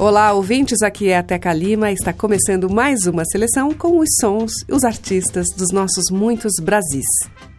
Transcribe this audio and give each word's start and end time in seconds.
Olá, 0.00 0.32
ouvintes, 0.32 0.80
aqui 0.80 1.08
é 1.08 1.18
a 1.18 1.24
Teca 1.24 1.52
Lima. 1.52 1.90
Está 1.90 2.12
começando 2.12 2.70
mais 2.70 3.00
uma 3.08 3.24
seleção 3.24 3.74
com 3.74 3.98
os 3.98 4.08
sons 4.20 4.52
e 4.68 4.72
os 4.72 4.84
artistas 4.84 5.48
dos 5.56 5.72
nossos 5.72 6.04
muitos 6.12 6.52
Brasis. 6.62 7.04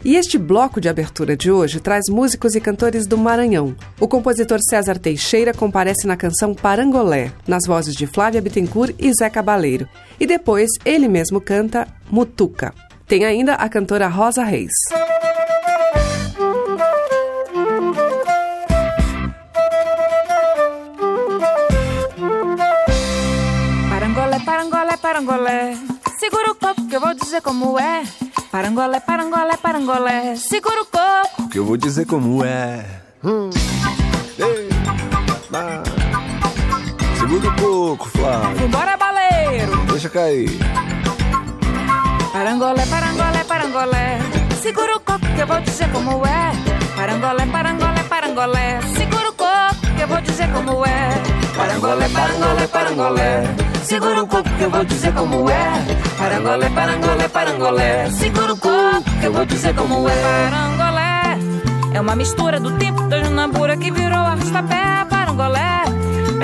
E 0.05 0.15
este 0.15 0.37
bloco 0.37 0.79
de 0.79 0.87
abertura 0.87 1.35
de 1.35 1.51
hoje 1.51 1.81
traz 1.81 2.05
músicos 2.09 2.55
e 2.55 2.61
cantores 2.61 3.05
do 3.05 3.17
Maranhão. 3.17 3.75
O 3.99 4.07
compositor 4.07 4.59
César 4.61 4.97
Teixeira 4.97 5.53
comparece 5.53 6.07
na 6.07 6.15
canção 6.15 6.55
Parangolé, 6.55 7.29
nas 7.45 7.67
vozes 7.67 7.93
de 7.93 8.07
Flávia 8.07 8.41
Bittencourt 8.41 8.95
e 8.97 9.11
Zé 9.13 9.29
Cabaleiro. 9.29 9.85
E 10.17 10.25
depois 10.25 10.69
ele 10.85 11.09
mesmo 11.09 11.41
canta 11.41 11.89
Mutuca. 12.09 12.73
Tem 13.05 13.25
ainda 13.25 13.55
a 13.55 13.67
cantora 13.67 14.07
Rosa 14.07 14.45
Reis. 14.45 14.71
Parangolé. 25.19 25.77
Segura 26.17 26.51
o 26.51 26.55
coco 26.55 26.87
que 26.87 26.95
eu 26.95 27.01
vou 27.01 27.13
dizer 27.13 27.41
como 27.41 27.79
é. 27.79 28.03
Parangolé, 28.51 28.99
parangolé, 28.99 29.57
parangolé. 29.57 30.35
Segura 30.35 30.81
o 30.81 30.85
coco. 30.85 31.49
Que 31.49 31.59
eu 31.59 31.65
vou 31.65 31.77
dizer 31.77 32.05
como 32.05 32.43
é. 32.43 32.85
Hum. 33.23 33.49
Ei, 34.37 34.69
ah. 35.53 35.83
Segura 37.19 37.49
o 37.49 37.55
coco, 37.55 38.09
Flávio. 38.09 38.55
Vambora, 38.55 38.97
baleiro. 38.97 39.77
Deixa 39.91 40.09
cair. 40.09 40.57
Parangolé, 42.31 42.85
parangolé, 42.85 43.43
parangolé. 43.43 44.19
Segura 44.61 44.95
o 44.95 44.99
coco 45.01 45.25
que 45.35 45.41
eu 45.41 45.47
vou 45.47 45.61
dizer 45.61 45.91
como 45.91 46.25
é. 46.25 46.51
Parangolé, 46.95 47.45
parangolé, 47.47 48.03
parangolé. 48.03 48.79
Segura 48.95 49.29
o 49.29 49.33
coco 49.33 49.68
que 49.99 50.03
eu 50.03 50.07
vou 50.07 50.21
dizer 50.21 50.49
como 50.53 50.85
é. 50.85 51.09
Parangolé, 51.57 52.07
parangolé, 52.07 52.67
parangolé. 52.67 53.43
Segura 53.83 54.23
o 54.23 54.27
coco 54.27 54.49
que 54.57 54.63
eu 54.63 54.69
vou 54.69 54.85
dizer 54.85 55.13
como 55.13 55.49
é. 55.49 55.71
Parangolé, 56.17 56.69
parangolé, 56.69 57.27
parangolé. 57.27 58.09
Segura 58.11 58.53
o 58.53 58.57
coco 58.57 59.03
que 59.19 59.25
eu 59.25 59.33
vou 59.33 59.45
dizer 59.45 59.75
como 59.75 60.07
é. 60.07 60.49
Parangolé 60.49 61.37
é 61.93 61.99
uma 61.99 62.15
mistura 62.15 62.61
do 62.61 62.71
tempo 62.77 63.03
da 63.09 63.21
Junabura 63.21 63.75
que 63.75 63.91
virou 63.91 64.19
arrastapé. 64.19 65.05
Parangolé 65.09 65.83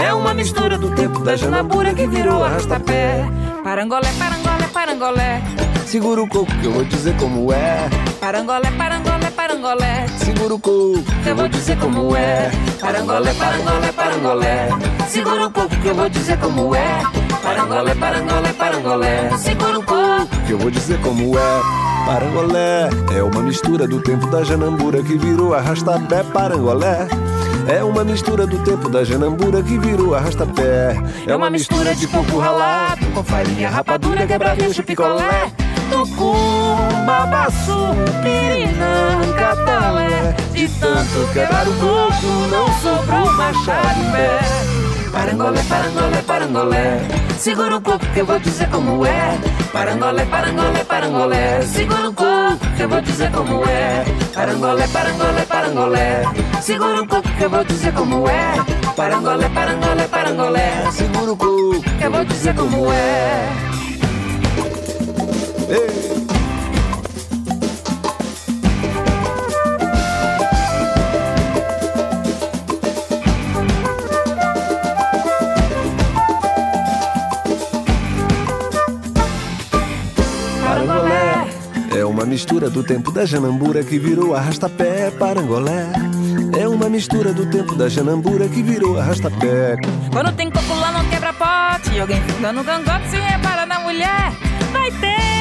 é 0.06 0.14
uma 0.14 0.34
mistura 0.34 0.78
do 0.78 0.92
tempo 0.94 1.20
da 1.20 1.38
Junabura 1.38 1.94
que 1.94 2.08
virou 2.08 2.44
arrastapé. 2.44 3.24
Parangolé, 3.64 4.10
parangolé, 4.20 4.68
parangolé. 4.74 5.42
Segura 5.86 6.24
o 6.24 6.28
coco 6.28 6.52
que 6.60 6.66
eu 6.66 6.72
vou 6.72 6.84
dizer 6.84 7.16
como 7.18 7.54
é. 7.54 7.88
Parangolé, 8.20 8.72
parangolé, 8.72 9.32
parangolé. 9.32 10.08
Segura 10.18 10.56
o 10.56 10.60
coco 10.60 11.04
que 11.24 11.30
eu 11.30 11.36
vou 11.36 11.48
dizer 11.48 11.78
como 11.78 12.16
é. 12.16 12.52
Parangolé, 12.82 13.34
parangolé, 13.34 13.92
parangolé. 13.92 14.70
Segura 15.08 15.46
o 15.48 15.52
coco 15.52 15.76
que 15.78 15.88
eu 15.88 15.96
vou 15.96 16.10
dizer 16.10 16.40
como 16.40 16.76
é. 16.76 17.02
Parangolé, 17.44 17.96
parangolé, 17.96 18.54
parangolé. 18.54 19.38
Segura 19.38 19.80
o 19.80 19.84
coco 19.84 20.28
que 20.48 20.52
eu 20.52 20.58
vou 20.58 20.72
dizer 20.72 21.00
como 21.02 21.38
é. 21.38 21.62
Parangolé 22.06 22.90
é 23.16 23.24
uma 23.24 23.42
mistura 23.42 23.88
do 23.88 24.02
tempo 24.02 24.28
da 24.28 24.44
Janambura 24.44 25.04
que 25.04 25.18
virou 25.18 25.54
arrastapé. 25.54 26.24
Parangolé 26.24 27.08
é 27.68 27.84
uma 27.84 28.04
mistura 28.04 28.46
do 28.46 28.58
tempo 28.64 28.90
da 28.90 29.04
Janambura 29.04 29.62
que 29.62 29.78
virou 29.78 30.16
arrastapé. 30.16 30.96
É 31.26 31.36
uma 31.36 31.50
mistura 31.50 31.94
de 31.96 32.08
coco 32.08 32.40
ralado 32.40 33.06
com 33.14 33.24
farinha, 33.24 33.70
rapadura, 33.70 34.26
quebradinho, 34.28 34.84
picolé. 34.84 35.52
Tucum, 35.90 37.06
babaçu, 37.06 37.96
pirinã, 38.22 39.34
catalé. 39.38 40.36
De 40.54 40.68
tanto 40.68 41.34
quebrar 41.34 41.68
o 41.68 41.74
coco, 41.74 42.28
não 42.50 42.68
sobrou 42.80 43.26
pé. 44.12 44.40
Parangolé, 45.12 45.62
parangolé, 45.70 46.22
parangolé. 46.24 47.02
Segura 47.38 47.78
o 47.78 47.82
coco 47.82 48.06
que 48.14 48.20
eu 48.20 48.26
vou 48.26 48.40
dizer 48.40 48.70
como 48.70 49.06
é. 49.06 49.38
Parangolé, 49.72 50.26
parangolé, 50.26 50.84
parangolé. 50.84 51.62
Segura 51.62 52.10
o 52.10 52.14
coco 52.14 52.58
que 52.76 52.84
eu 52.84 52.90
vou 52.90 53.02
dizer 53.02 53.32
como 53.32 53.64
é. 53.66 54.04
Parangolé, 54.34 54.88
parangolé, 54.88 55.46
parangolé. 55.46 56.24
Segura 56.62 57.02
o 57.02 57.08
coco 57.08 57.30
que 57.38 57.44
eu 57.44 57.50
vou 57.50 57.64
dizer 57.64 57.94
como 57.94 58.28
é. 58.28 58.54
Parangolé, 58.96 59.50
parangolé, 59.50 60.08
parangolé. 60.08 60.92
Segura 60.92 61.32
o 61.32 61.38
coco 61.38 61.82
que 61.82 62.04
eu 62.04 62.12
vou 62.12 62.26
dizer 62.26 62.56
como 62.56 62.92
é. 62.92 63.75
Ei. 65.68 66.06
Parangolé 80.64 81.48
é 81.96 82.06
uma 82.06 82.26
mistura 82.26 82.70
do 82.70 82.84
tempo 82.84 83.12
da 83.12 83.26
Janambura 83.26 83.84
que 83.84 83.98
virou 83.98 84.36
arrastapé. 84.36 85.10
Parangolé 85.12 85.88
é 86.60 86.68
uma 86.68 86.90
mistura 86.90 87.34
do 87.34 87.46
tempo 87.50 87.76
da 87.76 87.90
Janambura 87.90 88.48
que 88.48 88.62
virou 88.62 89.00
arrastapé. 89.00 89.78
Quando 90.12 90.32
tem 90.34 90.52
coco 90.52 90.76
lá 90.76 90.92
não 90.92 91.10
quebra 91.10 91.34
pote. 91.34 91.96
E 91.96 92.00
alguém 92.00 92.22
fica 92.22 92.54
no 92.54 92.64
gangote 92.64 93.10
se 93.10 93.18
repara 93.18 93.66
na 93.66 93.80
mulher. 93.80 94.32
Vai 94.72 94.92
ter 94.92 95.35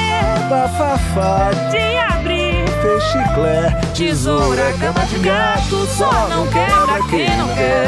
Bafafá, 0.49 1.51
de 1.71 1.97
abrir 1.97 2.65
chiclé, 3.11 3.69
tesoura, 3.93 4.73
cama 4.79 5.05
de 5.07 5.19
gato. 5.19 5.85
Só 5.87 6.27
não 6.27 6.47
quebra 6.47 7.01
quem 7.09 7.37
não 7.37 7.47
quer. 7.49 7.87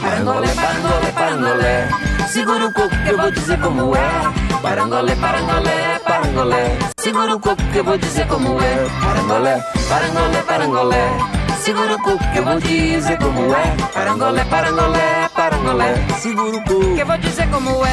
Parangolé, 0.00 0.48
parangolé, 0.54 1.12
parangolé. 1.12 1.88
Segura 2.28 2.66
o 2.66 2.72
coco 2.72 2.96
que 3.04 3.10
eu 3.10 3.18
vou 3.18 3.30
dizer 3.30 3.58
como 3.60 3.96
é. 3.96 4.10
Parangolé, 4.62 5.14
parangolé, 5.16 6.00
parangolé. 6.04 6.78
Segura 6.98 7.34
o 7.34 7.40
coco 7.40 7.62
que 7.72 7.78
eu 7.78 7.84
vou 7.84 7.98
dizer 7.98 8.26
como 8.26 8.60
é. 8.60 8.86
Parangolé, 9.02 9.62
parangolé, 9.88 10.42
parangolé. 10.42 11.40
Segura 11.60 11.94
o 11.94 12.02
coco 12.02 12.32
que 12.32 12.38
eu 12.38 12.44
vou 12.44 12.60
dizer 12.60 13.18
como 13.18 13.54
é. 13.54 13.76
Parangolé, 13.92 14.44
parangolé, 14.44 15.28
parangolé. 15.34 15.94
segura 16.18 16.56
o 16.56 16.64
coco. 16.64 16.94
Que 16.94 17.00
eu 17.00 17.06
vou 17.06 17.18
dizer 17.18 17.48
como 17.50 17.84
é. 17.84 17.89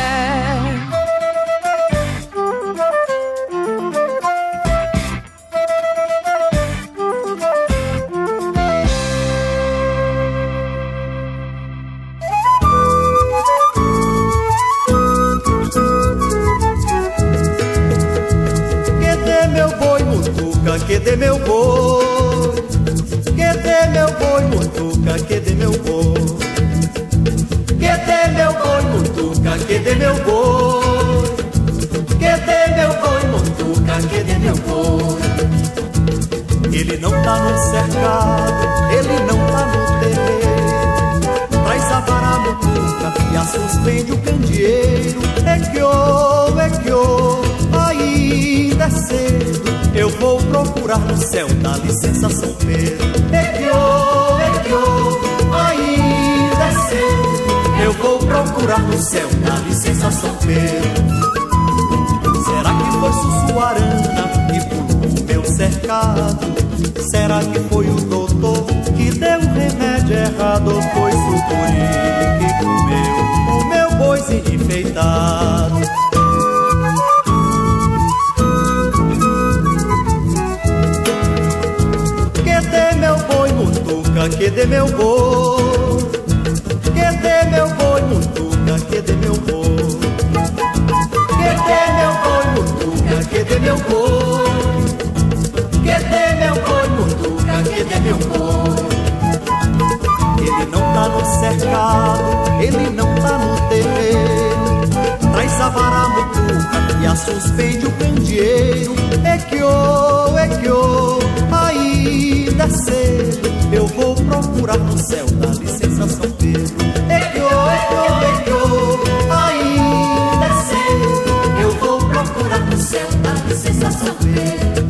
No 114.79 114.97
céu 114.97 115.26
da 115.26 115.47
licença 115.47 116.08
São 116.08 116.32
Pedro. 116.32 116.76
É 117.09 117.20
que 117.20 117.40
ô, 117.40 117.70
é 117.70 117.78
que 117.88 117.94
ô, 117.94 118.06
é 118.24 118.44
que 118.44 118.52
ô, 118.52 119.34
ainda 119.34 120.46
é 120.46 120.53
cedo. 120.64 121.62
Eu 121.62 121.72
vou 121.79 121.97
procurar 122.00 122.59
no 122.59 122.78
céu 122.78 123.08
da 123.24 123.34
licença 123.47 123.91
São 123.91 124.16
Pedro. 124.16 124.88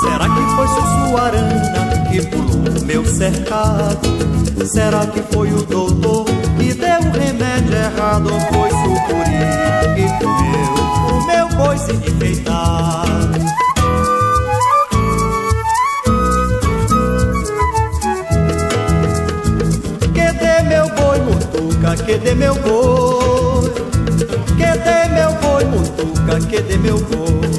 Será 0.00 0.28
que 0.28 0.42
foi 0.56 0.68
Sussuarana 0.68 2.04
que 2.10 2.26
pulou 2.26 2.84
meu 2.86 3.04
cercado? 3.04 4.08
Será 4.66 5.06
que 5.06 5.22
foi 5.32 5.52
o 5.52 5.62
doutor 5.62 6.24
que 6.58 6.74
deu 6.74 7.00
o 7.00 7.10
remédio 7.12 7.74
errado? 7.74 8.32
Ou 8.32 8.40
foi 8.40 8.70
sucuri 8.70 9.44
que 9.94 10.24
comeu 10.24 10.74
o 11.10 11.26
meu 11.26 11.48
boi 11.56 11.78
sem 11.78 11.98
que 22.04 22.18
dê 22.18 22.34
meu 22.34 22.54
boi 22.56 23.70
Que 24.56 24.78
dê 24.78 25.08
meu 25.08 25.32
boi, 25.40 25.64
mutuca, 25.64 26.38
que 26.48 26.60
dê 26.62 26.76
meu 26.76 26.98
boi. 26.98 27.50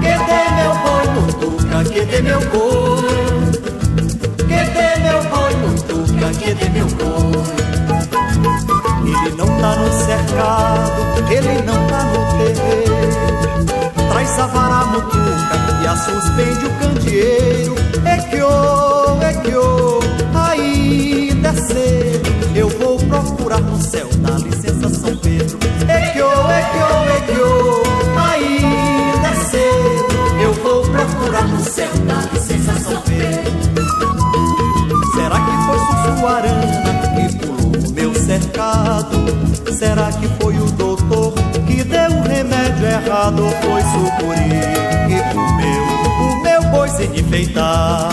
Que 0.00 0.14
dê 0.28 0.42
meu 0.58 0.72
boi, 0.82 1.06
mutuca, 1.14 1.84
que 1.84 2.04
dê 2.04 2.20
meu 2.22 2.40
boi. 2.40 3.50
Que 4.48 4.60
dê 4.74 4.88
meu 5.02 5.22
boi, 5.30 5.54
mutuca, 5.56 6.30
que 6.38 6.54
dê 6.54 6.68
meu 6.68 6.86
boi. 6.86 7.40
Ele 9.06 9.36
não 9.36 9.46
tá 9.46 9.76
no 9.76 9.90
cercado, 10.04 11.00
ele 11.30 11.62
não 11.62 11.86
tá 11.86 12.04
no 12.04 12.20
terreiro. 12.38 14.10
Traz 14.10 14.38
a 14.38 14.46
vara 14.46 14.86
mutuca 14.86 15.82
e 15.82 15.86
a 15.86 15.96
suspende 15.96 16.66
o 16.66 16.70
candeeiro. 16.78 17.74
É 18.04 18.16
que 18.18 18.42
ô, 18.42 19.22
é 19.22 19.32
que 19.34 19.54
ô, 19.54 19.79
ainda 19.79 19.79
que 26.72 26.78
ô, 26.78 27.10
é 27.10 27.20
que 27.20 27.32
ô, 27.32 27.32
é 27.32 27.34
que 27.34 27.40
ô, 27.40 28.18
ainda 28.20 29.28
é 29.28 29.34
cedo 29.34 30.42
Eu 30.42 30.52
vou 30.54 30.82
procurar 30.82 31.46
no 31.48 31.60
céu 31.60 31.90
da 32.06 32.20
Pedro 33.06 33.60
Será 35.14 35.38
que 35.40 35.52
foi 35.66 35.78
Sussuarana 35.78 36.92
que 37.14 37.24
pulou 37.38 37.92
meu 37.94 38.14
cercado? 38.14 39.16
Será 39.72 40.12
que 40.12 40.28
foi 40.40 40.56
o 40.56 40.70
doutor 40.72 41.32
que 41.66 41.82
deu 41.84 42.10
o 42.10 42.22
remédio 42.22 42.86
errado? 42.86 43.44
Ou 43.44 43.50
foi 43.50 43.82
sucuri 43.82 44.60
que 45.08 45.34
comeu 45.34 45.82
o 46.20 46.42
meu 46.42 46.62
boi 46.70 46.88
sem 46.88 47.18
enfeitar? 47.18 48.10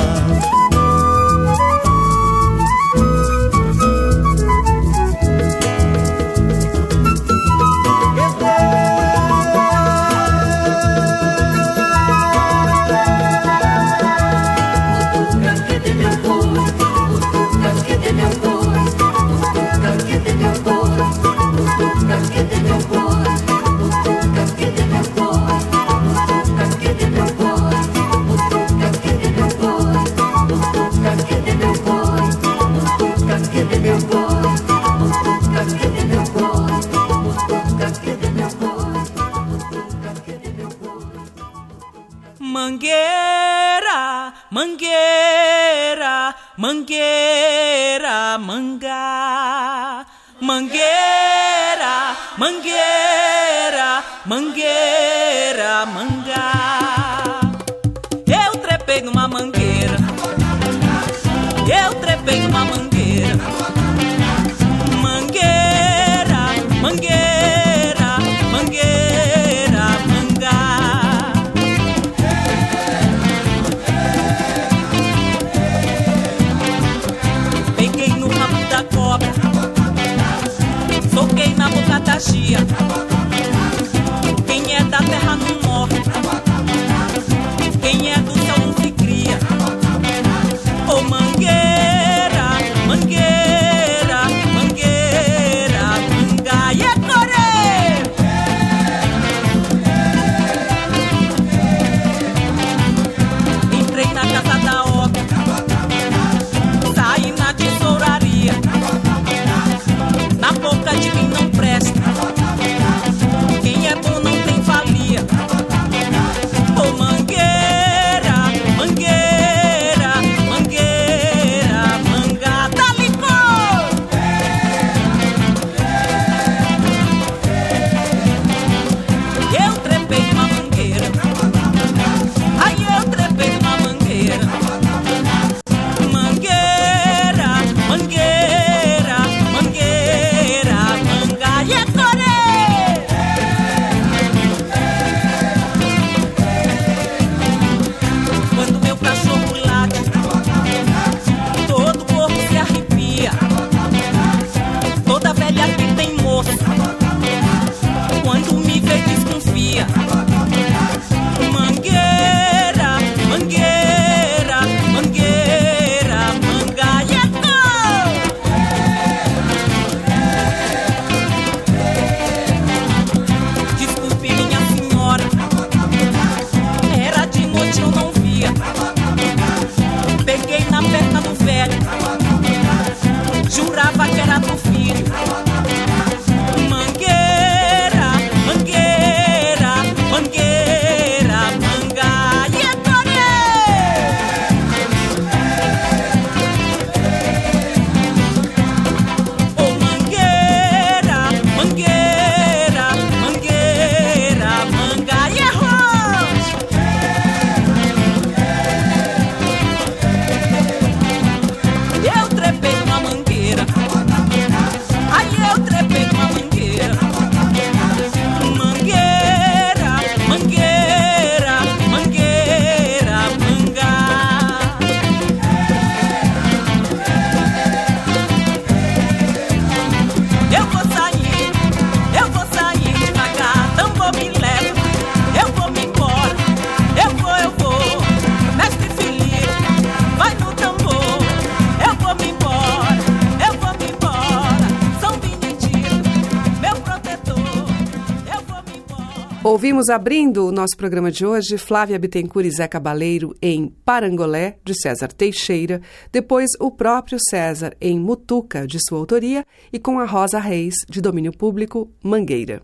Ouvimos 249.47 249.87
abrindo 249.87 250.45
o 250.45 250.51
nosso 250.51 250.75
programa 250.75 251.09
de 251.09 251.25
hoje 251.25 251.57
Flávia 251.57 251.97
Bittencourt 251.97 252.45
e 252.45 252.51
Zé 252.51 252.67
Cabaleiro 252.67 253.33
em 253.41 253.73
Parangolé, 253.85 254.57
de 254.61 254.73
César 254.77 255.07
Teixeira, 255.07 255.81
depois 256.11 256.49
o 256.59 256.69
próprio 256.69 257.17
César 257.29 257.73
em 257.79 257.97
Mutuca, 257.97 258.67
de 258.67 258.77
sua 258.85 258.97
autoria, 258.97 259.45
e 259.71 259.79
com 259.79 259.99
a 260.01 260.05
Rosa 260.05 260.37
Reis, 260.37 260.75
de 260.89 260.99
domínio 260.99 261.31
público, 261.31 261.89
Mangueira. 262.03 262.61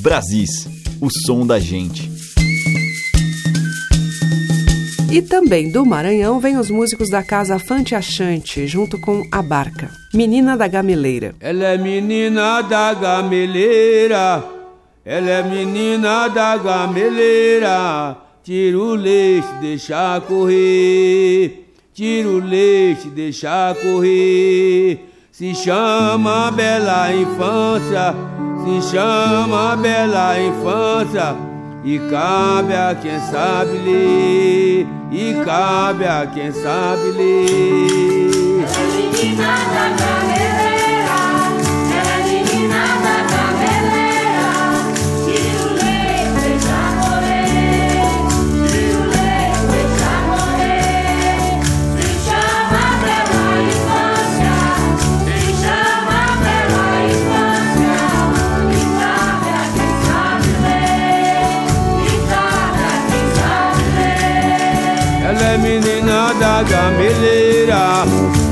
Brasis, 0.00 0.66
o 0.98 1.10
som 1.26 1.46
da 1.46 1.58
gente. 1.58 2.10
E 5.12 5.20
também 5.20 5.70
do 5.70 5.84
Maranhão 5.84 6.40
vem 6.40 6.56
os 6.56 6.70
músicos 6.70 7.10
da 7.10 7.22
Casa 7.22 7.58
Fante 7.58 7.94
Achante, 7.94 8.66
junto 8.66 8.98
com 9.02 9.22
a 9.30 9.42
Barca, 9.42 9.90
Menina 10.14 10.56
da 10.56 10.66
Gameleira. 10.66 11.34
Ela 11.38 11.64
é 11.64 11.76
menina 11.76 12.62
da 12.62 12.94
gameleira, 12.94 14.57
ela 15.10 15.30
é 15.30 15.42
menina 15.42 16.28
da 16.28 16.58
gameleira. 16.58 18.14
Tira 18.44 18.76
o 18.76 18.94
leite, 18.94 19.48
deixa 19.58 20.20
correr, 20.20 21.72
tira 21.94 22.28
o 22.28 22.38
leite, 22.38 23.08
deixa 23.08 23.74
correr. 23.80 25.08
Se 25.32 25.54
chama 25.54 26.50
Bela 26.50 27.10
Infância, 27.14 28.14
se 28.62 28.90
chama 28.90 29.76
Bela 29.76 30.38
Infância. 30.38 31.34
E 31.82 31.98
cabe 32.10 32.74
a 32.74 32.94
quem 32.94 33.18
sabe 33.18 33.78
ler, 33.78 34.86
e 35.10 35.42
cabe 35.42 36.04
a 36.04 36.26
quem 36.26 36.52
sabe 36.52 37.12
ler. 37.12 38.62
É 38.62 39.22
menina 39.22 39.56
da 39.72 39.88
gameleira, 39.96 40.37
menina 65.58 66.32
da 66.40 66.62
gameleira, 66.62 68.04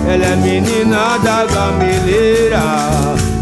ela 0.09 0.25
é 0.25 0.37
menina 0.37 1.19
da 1.19 1.45
gameleira. 1.47 2.63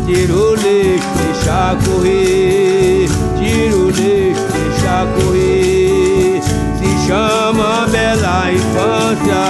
Tira 0.06 0.34
o 0.34 0.56
deixa 0.56 1.76
correr, 1.84 3.08
tira 3.38 3.76
o 3.76 3.92
deixa 3.92 5.06
correr. 5.16 6.42
Se 6.78 7.06
chama 7.06 7.86
Bela 7.90 8.52
Infância, 8.52 9.46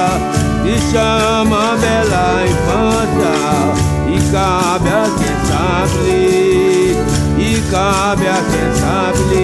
se 0.62 0.75
chama 0.92 1.76
Bela 1.80 2.44
Infância. 2.47 3.35
E 4.06 4.16
cabe 4.30 4.88
a 4.88 5.06
quem 5.18 5.37
sabe 5.49 6.54
e 7.38 7.62
cabe 7.71 8.26
a 8.28 8.38
quem 8.50 8.68
sabe. 8.80 9.43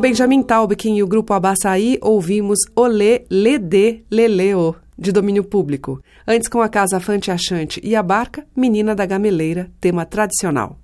Com 0.00 0.08
Benjamin 0.08 0.42
Taubkin 0.42 0.96
e 0.96 1.02
o 1.02 1.06
grupo 1.06 1.34
Abaçaí, 1.34 1.98
ouvimos 2.00 2.58
Olê, 2.74 3.26
Ledê, 3.30 4.02
Leleo, 4.10 4.74
de 4.98 5.12
domínio 5.12 5.44
público. 5.44 6.02
Antes, 6.26 6.48
com 6.48 6.62
a 6.62 6.70
Casa 6.70 6.98
Fante 6.98 7.30
Achante 7.30 7.78
e 7.84 7.94
a 7.94 8.02
Barca, 8.02 8.46
Menina 8.56 8.94
da 8.94 9.04
Gameleira, 9.04 9.70
tema 9.78 10.06
tradicional. 10.06 10.78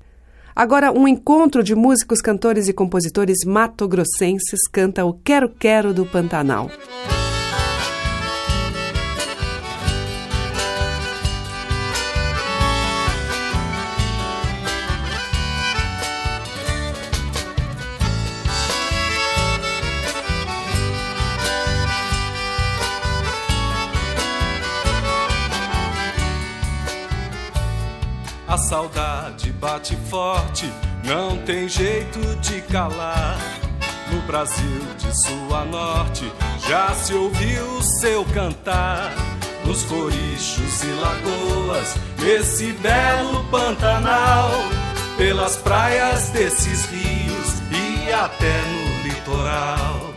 Agora, 0.55 0.93
um 0.93 1.09
encontro 1.09 1.63
de 1.63 1.75
músicos, 1.75 2.21
cantores 2.21 2.69
e 2.69 2.75
compositores 2.75 3.39
matogrossenses 3.47 4.61
canta 4.71 5.07
o 5.07 5.15
Quero 5.15 5.49
Quero 5.49 5.95
do 5.95 6.05
Pantanal. 6.05 6.71
Saudade 28.97 29.53
bate 29.53 29.95
forte, 30.09 30.73
não 31.05 31.37
tem 31.45 31.69
jeito 31.69 32.19
de 32.37 32.63
calar. 32.63 33.37
No 34.11 34.23
Brasil 34.23 34.81
de 34.97 35.15
sul 35.21 35.55
a 35.55 35.67
norte 35.67 36.33
já 36.67 36.95
se 36.95 37.13
ouviu 37.13 37.83
seu 38.01 38.25
cantar. 38.25 39.13
Nos 39.67 39.83
corichos 39.83 40.83
e 40.83 40.87
lagoas, 40.87 41.95
nesse 42.19 42.73
belo 42.73 43.45
Pantanal, 43.51 44.51
pelas 45.19 45.59
praias 45.59 46.31
desses 46.31 46.87
rios 46.87 47.53
e 47.71 48.11
até 48.11 48.63
no 48.63 49.09
litoral. 49.09 50.15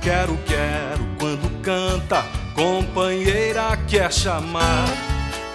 Quero, 0.00 0.38
quero 0.46 1.04
quando 1.18 1.60
canta, 1.60 2.24
companheira 2.54 3.76
quer 3.88 4.12
chamar 4.12 4.86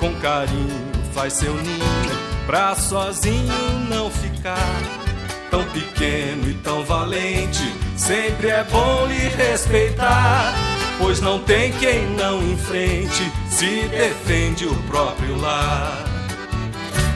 com 0.02 0.14
carinho 0.16 0.89
faz 1.20 1.34
seu 1.34 1.54
ninho 1.54 2.18
pra 2.46 2.74
sozinho 2.76 3.54
não 3.90 4.10
ficar. 4.10 4.80
Tão 5.52 5.66
pequeno 5.66 6.50
e 6.50 6.54
tão 6.64 6.86
valente, 6.86 7.74
sempre 7.98 8.48
é 8.48 8.64
bom 8.64 9.06
lhe 9.06 9.28
respeitar. 9.28 10.54
Pois 10.98 11.20
não 11.20 11.40
tem 11.40 11.74
quem 11.74 12.06
não 12.12 12.42
enfrente, 12.42 13.30
se 13.50 13.82
defende 13.90 14.66
o 14.66 14.76
próprio 14.84 15.38
lar. 15.38 16.06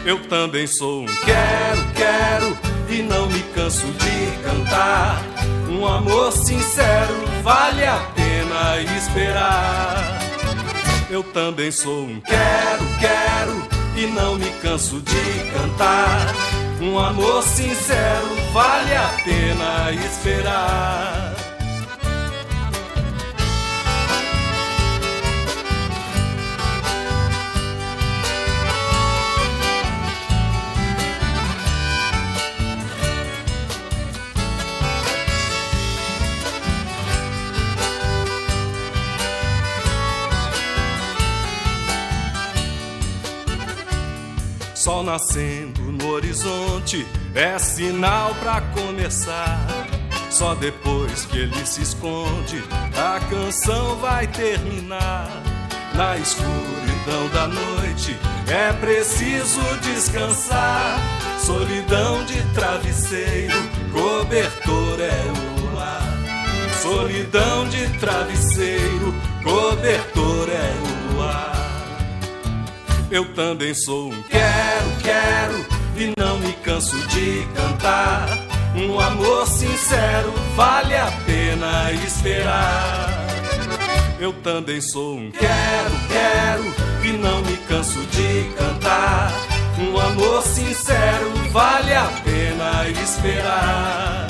Eu 0.04 0.20
também 0.28 0.68
sou 0.68 1.04
um 1.04 1.06
quero, 1.06 1.86
quero, 1.96 2.58
e 2.90 3.02
não 3.04 3.28
me 3.28 3.40
canso 3.56 3.86
de 3.86 4.44
cantar. 4.44 5.24
Um 5.70 5.88
amor 5.88 6.34
sincero 6.34 7.14
vale 7.42 7.86
a 7.86 7.98
pena 8.14 8.82
esperar. 8.98 10.20
Eu 11.10 11.24
também 11.24 11.72
sou 11.72 12.04
um 12.04 12.20
quero, 12.20 12.84
quero 13.00 13.73
e 13.96 14.08
não 14.08 14.36
me 14.36 14.50
canso 14.62 15.00
de 15.02 15.52
cantar. 15.54 16.34
Um 16.82 17.00
amor 17.00 17.44
sincero 17.44 18.28
vale 18.52 18.96
a 18.96 19.10
pena 19.24 19.92
esperar. 20.06 21.33
Sol 44.84 45.02
nascendo 45.02 45.82
no 45.82 46.10
horizonte 46.10 47.08
é 47.34 47.58
sinal 47.58 48.36
pra 48.42 48.60
começar. 48.60 49.66
Só 50.30 50.56
depois 50.56 51.26
que 51.26 51.38
ele 51.38 51.66
se 51.66 51.84
esconde, 51.84 52.62
a 52.94 53.18
canção 53.30 53.96
vai 54.00 54.28
terminar. 54.28 55.32
Na 55.94 56.18
escuridão 56.18 57.30
da 57.34 57.48
noite 57.48 58.14
é 58.46 58.74
preciso 58.74 59.62
descansar. 59.84 61.00
Solidão 61.40 62.26
de 62.26 62.42
travesseiro, 62.54 63.56
cobertor 63.94 65.00
é 65.00 65.72
o 65.72 65.80
ar. 65.80 66.74
Solidão 66.82 67.70
de 67.70 67.88
travesseiro, 68.00 69.16
cobertor 69.46 70.50
é 70.50 70.74
o 70.82 70.88
ar. 70.88 70.93
Eu 73.14 73.26
também 73.36 73.76
sou 73.76 74.12
um 74.12 74.24
quero, 74.24 74.98
quero 75.04 75.66
e 75.96 76.20
não 76.20 76.40
me 76.40 76.52
canso 76.64 76.98
de 77.10 77.46
cantar. 77.54 78.28
Um 78.76 79.00
amor 79.00 79.46
sincero 79.46 80.34
vale 80.56 80.96
a 80.96 81.12
pena 81.24 81.92
esperar. 81.92 83.28
Eu 84.20 84.34
também 84.34 84.82
sou 84.82 85.18
um 85.18 85.30
quero, 85.30 85.96
quero 86.08 87.08
e 87.08 87.12
não 87.16 87.44
me 87.44 87.56
canso 87.68 88.00
de 88.08 88.52
cantar. 88.58 89.32
Um 89.78 89.96
amor 90.00 90.42
sincero 90.42 91.30
vale 91.52 91.94
a 91.94 92.08
pena 92.24 92.90
esperar. 92.90 94.23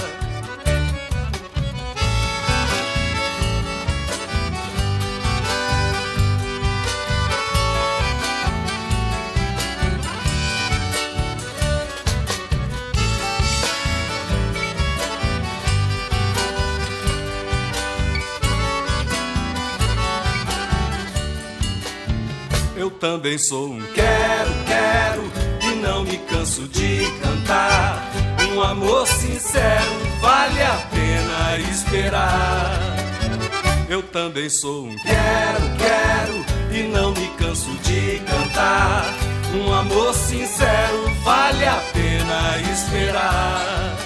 Eu 22.84 22.92
também 22.92 23.38
sou 23.38 23.70
um 23.70 23.82
quero, 23.94 24.52
quero 24.68 25.72
e 25.72 25.76
não 25.78 26.04
me 26.04 26.18
canso 26.18 26.68
de 26.68 27.10
cantar. 27.22 28.12
Um 28.52 28.62
amor 28.62 29.08
sincero 29.08 29.90
vale 30.20 30.62
a 30.62 30.76
pena 30.92 31.70
esperar. 31.72 32.78
Eu 33.88 34.04
também 34.04 34.50
sou 34.50 34.88
um 34.88 34.98
quero, 34.98 35.78
quero 35.78 36.78
e 36.78 36.84
não 36.90 37.14
me 37.14 37.30
canso 37.38 37.72
de 37.84 38.20
cantar. 38.20 39.06
Um 39.56 39.74
amor 39.74 40.14
sincero 40.14 41.10
vale 41.24 41.66
a 41.66 41.82
pena 41.94 42.60
esperar. 42.70 44.03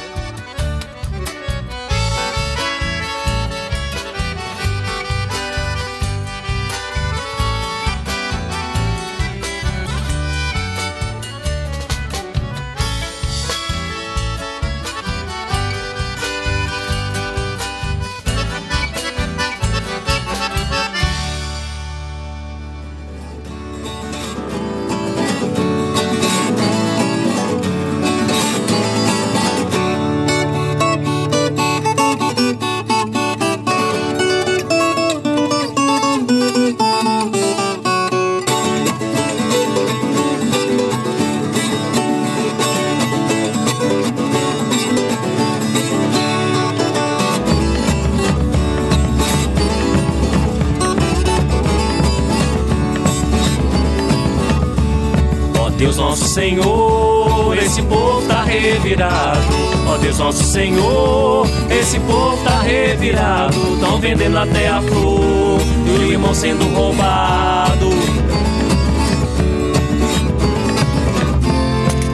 Deus 60.18 60.20
nosso 60.20 60.44
Senhor. 60.46 61.48
Esse 61.70 62.00
povo 62.00 62.44
tá 62.44 62.62
revirado, 62.62 63.56
tão 63.80 64.00
vendendo 64.00 64.38
até 64.38 64.68
a 64.68 64.82
flor, 64.82 65.60
e 65.86 65.90
o 65.92 65.98
limão 66.10 66.34
sendo 66.34 66.66
roubado. 66.74 67.90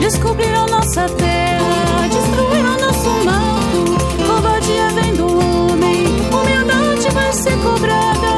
Descobriram 0.00 0.66
nossa 0.66 1.08
terra, 1.08 2.08
destruíram 2.08 2.78
nosso 2.78 3.10
mato. 3.24 3.96
Covardia 4.26 4.88
vem 4.90 5.14
do 5.14 5.26
homem, 5.26 6.06
humildade 6.30 7.10
vai 7.12 7.32
ser 7.32 7.56
cobrada. 7.58 8.34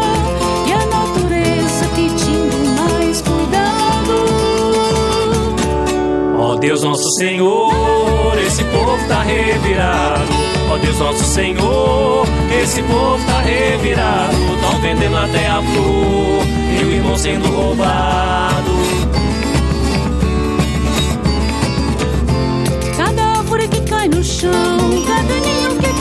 E 0.66 0.72
a 0.72 0.87
natureza 0.87 1.88
pedindo 1.94 2.57
mais 2.76 3.20
cuidado. 3.22 4.14
Ó 6.38 6.52
oh 6.52 6.57
Deus 6.57 6.83
nosso 6.83 7.11
Senhor 7.18 7.86
povo 8.96 9.09
tá 9.09 9.22
revirado. 9.22 10.32
Ó 10.70 10.78
Deus 10.78 10.98
nosso 10.98 11.24
Senhor, 11.24 12.26
esse 12.62 12.82
povo 12.82 13.24
tá 13.26 13.40
revirado. 13.40 14.37
Tão 14.61 14.80
vendendo 14.80 15.16
até 15.16 15.46
a 15.48 15.62
flor, 15.62 16.44
e 16.78 16.85
o 16.85 16.90
irmão 16.90 17.18
sendo 17.18 17.48
roubado. 17.48 18.76
Cada 22.96 23.22
árvore 23.38 23.68
que 23.68 23.80
cai 23.82 24.09
no 24.09 24.24
chão, 24.24 24.50
cada 25.06 25.35
ninho 25.35 25.78
que 25.78 25.87
é 25.87 25.92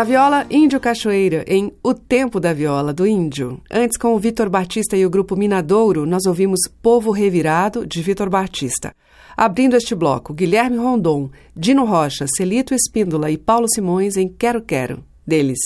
Na 0.00 0.04
viola, 0.04 0.46
Índio 0.48 0.80
Cachoeira, 0.80 1.44
em 1.46 1.74
O 1.82 1.92
Tempo 1.92 2.40
da 2.40 2.54
Viola, 2.54 2.90
do 2.90 3.06
Índio. 3.06 3.60
Antes, 3.70 3.98
com 3.98 4.14
o 4.14 4.18
Vitor 4.18 4.48
Batista 4.48 4.96
e 4.96 5.04
o 5.04 5.10
grupo 5.10 5.36
Minadouro, 5.36 6.06
nós 6.06 6.24
ouvimos 6.24 6.60
Povo 6.80 7.10
Revirado, 7.10 7.86
de 7.86 8.00
Vitor 8.00 8.30
Batista. 8.30 8.94
Abrindo 9.36 9.76
este 9.76 9.94
bloco, 9.94 10.32
Guilherme 10.32 10.78
Rondon, 10.78 11.28
Dino 11.54 11.84
Rocha, 11.84 12.24
Celito 12.34 12.72
Espíndola 12.72 13.30
e 13.30 13.36
Paulo 13.36 13.66
Simões 13.68 14.16
em 14.16 14.26
Quero 14.26 14.62
Quero, 14.62 15.04
deles. 15.26 15.58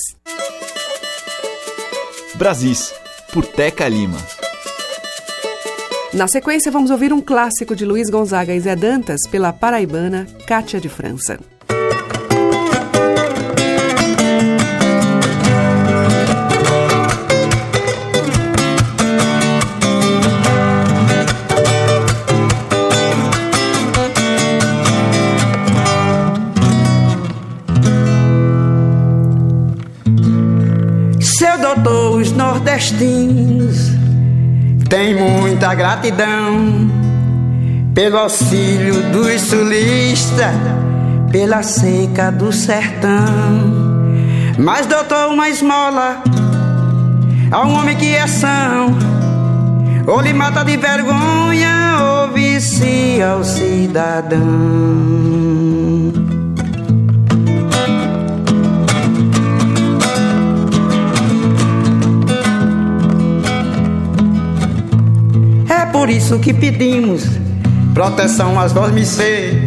Brasis, 2.34 2.92
por 3.32 3.46
Teca 3.46 3.86
Lima. 3.86 4.18
Na 6.12 6.26
sequência, 6.26 6.72
vamos 6.72 6.90
ouvir 6.90 7.12
um 7.12 7.20
clássico 7.20 7.76
de 7.76 7.84
Luiz 7.84 8.10
Gonzaga 8.10 8.52
e 8.52 8.58
Zé 8.58 8.74
Dantas 8.74 9.20
pela 9.30 9.52
paraibana 9.52 10.26
Cátia 10.44 10.80
de 10.80 10.88
França. 10.88 11.38
Nordestinos 32.74 33.92
têm 34.88 35.14
muita 35.14 35.72
gratidão 35.74 36.90
pelo 37.94 38.18
auxílio 38.18 39.00
dos 39.12 39.40
sulistas, 39.42 40.56
pela 41.30 41.62
seca 41.62 42.32
do 42.32 42.52
sertão. 42.52 44.02
Mas, 44.58 44.86
doutor, 44.86 45.28
uma 45.28 45.48
esmola 45.48 46.20
a 47.52 47.64
um 47.64 47.78
homem 47.78 47.96
que 47.96 48.12
é 48.12 48.26
são, 48.26 48.98
ou 50.06 50.20
lhe 50.20 50.32
mata 50.32 50.64
de 50.64 50.76
vergonha, 50.76 51.98
ou 52.00 52.32
vicia 52.32 53.36
o 53.36 53.44
cidadão. 53.44 54.42
Por 66.04 66.10
isso 66.10 66.38
que 66.38 66.52
pedimos 66.52 67.24
proteção 67.94 68.60
às 68.60 68.74
ser, 69.08 69.58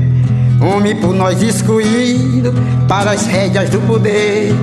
homem 0.61 0.95
por 0.95 1.11
nós 1.11 1.41
excluído 1.41 2.53
para 2.87 3.09
as 3.09 3.25
rédeas 3.25 3.71
do 3.71 3.81
poder. 3.87 4.53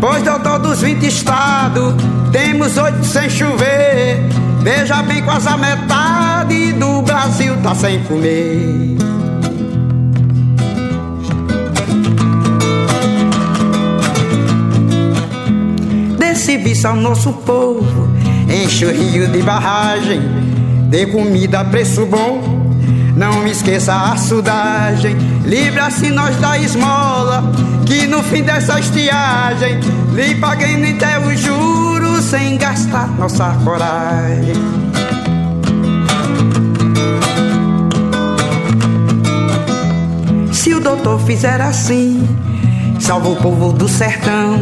Pois 0.00 0.24
doutor 0.24 0.58
dos 0.58 0.82
20 0.82 1.06
estados, 1.06 1.94
temos 2.32 2.76
oito 2.76 3.04
sem 3.04 3.30
chover. 3.30 4.24
Veja 4.60 5.04
bem, 5.04 5.22
quase 5.22 5.46
a 5.46 5.56
metade 5.56 6.72
do 6.72 7.00
Brasil 7.02 7.56
tá 7.62 7.76
sem 7.76 8.02
comer. 8.02 8.96
Dê 16.18 16.34
serviço 16.34 16.88
ao 16.88 16.96
nosso 16.96 17.32
povo, 17.32 18.08
enche 18.52 18.84
o 18.84 18.90
rio 18.90 19.28
de 19.28 19.42
barragem, 19.42 20.53
dê 20.94 21.06
comida 21.06 21.58
a 21.58 21.64
preço 21.64 22.06
bom. 22.06 22.40
Não 23.16 23.44
esqueça 23.48 23.92
a 23.92 24.16
sudagem, 24.16 25.16
livra-se 25.44 26.08
nós 26.12 26.36
da 26.36 26.56
esmola, 26.56 27.42
que 27.84 28.06
no 28.06 28.22
fim 28.22 28.44
dessa 28.44 28.78
estiagem, 28.78 29.80
lhe 30.12 30.36
paguem 30.36 30.94
até 30.94 31.18
os 31.18 31.40
juros 31.40 32.24
sem 32.24 32.56
gastar 32.56 33.08
nossa 33.18 33.56
coragem. 33.64 34.54
Se 40.52 40.74
o 40.74 40.80
doutor 40.80 41.18
fizer 41.22 41.60
assim, 41.60 42.24
salva 43.00 43.30
o 43.30 43.36
povo 43.36 43.72
do 43.72 43.88
sertão. 43.88 44.60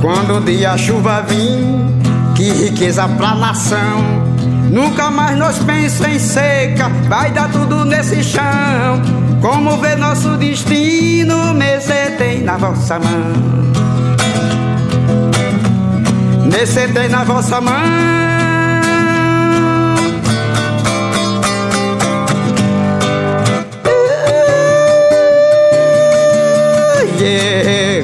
Quando 0.00 0.36
o 0.36 0.40
dia 0.40 0.72
a 0.72 0.78
chuva 0.78 1.22
vir, 1.22 1.64
que 2.36 2.52
riqueza 2.52 3.08
pra 3.08 3.34
nação. 3.34 4.35
Nunca 4.70 5.10
mais 5.10 5.38
nós 5.38 5.58
pensa 5.58 6.08
em 6.08 6.18
seca, 6.18 6.88
vai 7.08 7.30
dar 7.30 7.50
tudo 7.50 7.84
nesse 7.84 8.22
chão. 8.22 8.42
Como 9.40 9.76
ver 9.78 9.96
nosso 9.96 10.36
destino, 10.36 11.52
Nesse 11.54 12.10
tem 12.18 12.42
na 12.42 12.56
vossa 12.56 12.98
mão. 12.98 13.32
Nesse 16.50 16.88
tem 16.88 17.08
na 17.08 17.24
vossa 17.24 17.60
mão. 17.60 17.74
Yeah. 27.18 27.95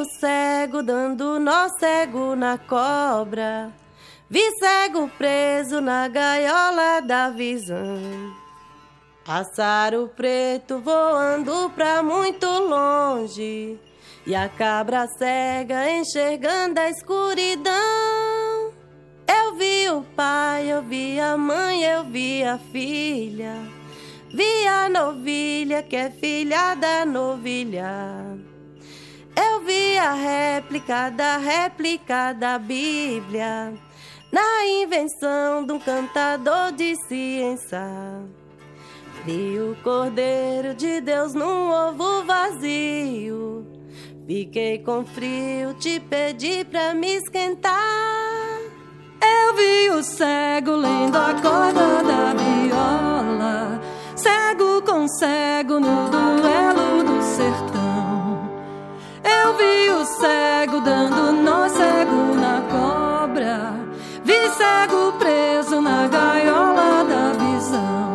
O 0.00 0.04
cego 0.04 0.82
dando 0.82 1.38
nó 1.38 1.68
cego 1.78 2.34
na 2.34 2.56
cobra, 2.56 3.70
vi 4.30 4.40
cego 4.58 5.08
preso 5.18 5.80
na 5.80 6.08
gaiola 6.08 7.00
da 7.02 7.28
visão. 7.28 8.34
Pássaro 9.26 10.10
preto 10.16 10.78
voando 10.78 11.70
pra 11.74 12.02
muito 12.02 12.46
longe. 12.46 13.78
E 14.26 14.34
a 14.34 14.48
cabra 14.48 15.06
cega 15.06 15.90
enxergando 15.90 16.80
a 16.80 16.88
escuridão. 16.88 18.72
Eu 19.28 19.54
vi 19.56 19.90
o 19.90 20.02
pai, 20.16 20.72
eu 20.72 20.82
vi 20.82 21.20
a 21.20 21.36
mãe, 21.36 21.82
eu 21.82 22.04
vi 22.04 22.42
a 22.42 22.58
filha. 22.58 23.54
Vi 24.32 24.66
a 24.66 24.88
novilha 24.88 25.82
que 25.82 25.96
é 25.96 26.10
filha 26.10 26.74
da 26.74 27.04
novilha. 27.04 28.49
Eu 29.36 29.60
vi 29.60 29.96
a 29.98 30.12
réplica 30.12 31.10
da 31.10 31.36
réplica 31.38 32.32
da 32.32 32.58
Bíblia. 32.58 33.74
Na 34.32 34.66
invenção 34.66 35.64
de 35.64 35.72
um 35.72 35.78
cantador 35.78 36.72
de 36.72 36.94
ciência. 37.06 37.80
Vi 39.24 39.58
o 39.58 39.76
Cordeiro 39.82 40.74
de 40.74 41.00
Deus 41.00 41.34
num 41.34 41.70
ovo 41.70 42.24
vazio. 42.24 43.66
Fiquei 44.26 44.78
com 44.78 45.04
frio, 45.04 45.74
te 45.74 45.98
pedi 45.98 46.64
pra 46.64 46.94
me 46.94 47.16
esquentar. 47.16 47.76
Eu 49.20 49.54
vi 49.54 49.90
o 49.90 50.02
cego 50.02 50.76
lendo 50.76 51.16
a 51.16 51.34
corda 51.34 52.02
da 52.02 52.32
viola, 52.34 53.80
cego 54.14 54.82
com 54.82 55.06
cego 55.08 55.80
no 55.80 56.08
duelo 56.08 57.02
do 57.04 57.22
sertão. 57.22 57.99
Eu 59.40 59.56
vi 59.56 59.90
o 59.90 60.04
cego 60.04 60.80
dando 60.80 61.32
nó 61.32 61.68
cego 61.68 62.34
na 62.34 62.60
cobra, 62.70 63.74
vi 64.24 64.48
cego 64.50 65.12
preso 65.18 65.80
na 65.80 66.06
gaiola 66.08 67.04
da 67.04 67.32
visão. 67.44 68.10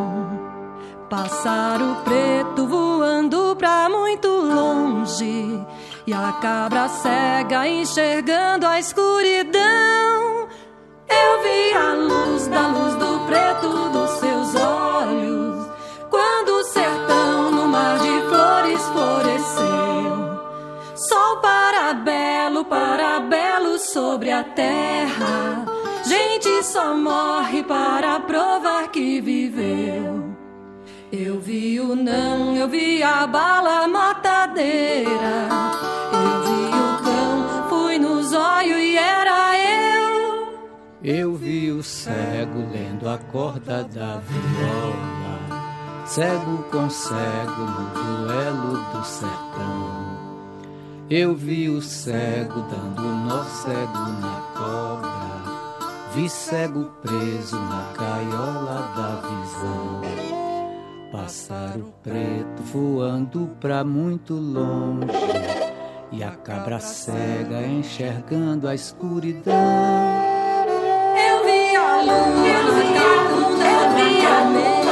Pássaro 1.09 1.97
preto 2.03 2.67
voando 2.67 3.55
pra 3.55 3.89
muito 3.89 4.27
longe. 4.27 5.65
E 6.07 6.13
a 6.13 6.31
cabra 6.41 6.87
cega 6.87 7.67
enxergando 7.67 8.67
a 8.67 8.79
escuridão. 8.79 10.47
Eu 11.07 11.43
vi 11.43 11.73
a 11.73 11.93
luz 11.93 12.47
da 12.47 12.67
luz 12.67 12.95
do 12.95 13.25
preto 13.25 13.89
dos 13.89 14.11
seus 14.19 14.55
olhos. 14.55 15.67
Quando 16.09 16.49
o 16.49 16.63
sertão 16.63 17.04
para 21.45 21.93
belo, 21.93 22.65
para 22.65 23.19
belo 23.19 23.77
sobre 23.77 24.31
a 24.31 24.43
terra. 24.43 25.63
Gente 26.03 26.63
só 26.63 26.95
morre 26.95 27.61
para 27.61 28.19
provar 28.21 28.87
que 28.87 29.21
viveu. 29.21 30.35
Eu 31.11 31.39
vi 31.39 31.79
o 31.79 31.95
não, 31.95 32.55
eu 32.55 32.67
vi 32.67 33.03
a 33.03 33.27
bala 33.27 33.87
matadeira. 33.87 35.35
Eu 36.25 36.35
vi 36.47 36.65
o 36.83 37.03
cão, 37.05 37.69
fui 37.69 37.99
no 37.99 38.23
zóio 38.23 38.79
e 38.79 38.97
era 38.97 39.55
eu. 39.59 40.59
Eu 41.03 41.35
vi 41.35 41.71
o 41.71 41.83
cego 41.83 42.59
lendo 42.73 43.07
a 43.07 43.19
corda 43.19 43.83
da 43.83 44.17
viola, 44.17 46.05
cego 46.07 46.63
com 46.71 46.89
cego 46.89 47.61
no 47.75 47.85
duelo 47.93 48.83
do 48.91 49.05
sertão. 49.05 49.84
Eu 51.07 51.35
vi 51.35 51.69
o 51.69 51.83
cego 51.83 52.61
dando 52.61 53.03
nó 53.03 53.43
cego 53.43 54.09
na 54.19 54.41
cobra, 54.55 55.11
vi 56.15 56.27
cego 56.27 56.91
preso 56.99 57.57
na 57.57 57.93
caiola 57.93 58.91
da 58.95 59.21
visão. 59.21 60.01
Pássaro 61.11 61.93
preto 62.01 62.63
voando 62.63 63.51
pra 63.61 63.83
muito 63.83 64.33
longe 64.33 65.05
e 66.11 66.23
a 66.23 66.31
cabra 66.31 66.79
cega 66.79 67.61
enxergando 67.61 68.67
a 68.67 68.73
escuridão. 68.73 69.53
Eu 71.15 71.43
vi 71.45 71.75
a 71.75 72.01
lua, 72.01 72.47
eu 72.47 72.73
vi 72.73 72.97
a 72.97 73.21
lua, 73.29 73.63
eu 73.63 73.89
vi 73.95 74.25
a 74.25 74.41
lua, 74.49 74.84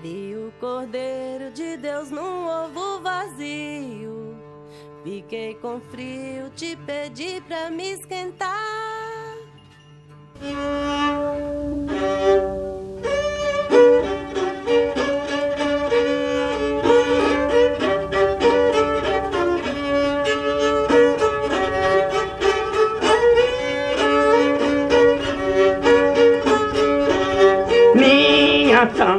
Vi 0.00 0.34
o 0.34 0.50
Cordeiro 0.58 1.50
de 1.52 1.76
Deus 1.76 2.10
num 2.10 2.46
ovo 2.46 3.02
vazio. 3.02 4.34
Fiquei 5.04 5.54
com 5.56 5.78
frio, 5.80 6.48
te 6.56 6.74
pedi 6.86 7.42
pra 7.42 7.70
me 7.70 7.92
esquentar. 7.92 9.36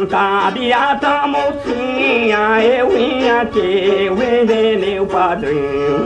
Santa 0.03 0.51
beata 0.51 1.27
mocinha, 1.27 2.61
eu 2.61 2.89
vim 2.89 3.29
aqui 3.29 4.09
vender 4.13 4.77
meu 4.77 5.05
padrinho. 5.05 6.05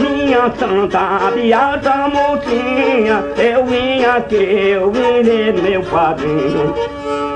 Minha 0.00 0.50
santa 0.58 1.30
beata 1.32 2.08
mocinha, 2.08 3.24
eu 3.38 3.64
vim 3.66 4.02
aqui 4.02 4.74
vender 4.92 5.62
meu 5.62 5.80
padrinho. 5.84 6.74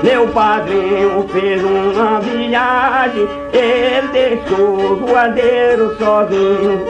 Meu 0.03 0.27
padrinho 0.27 1.25
fez 1.29 1.63
uma 1.63 2.19
viagem, 2.19 3.27
ele 3.53 4.07
deixou 4.11 4.75
o 4.75 4.95
voadeiro 4.97 5.95
sozinho. 5.97 6.85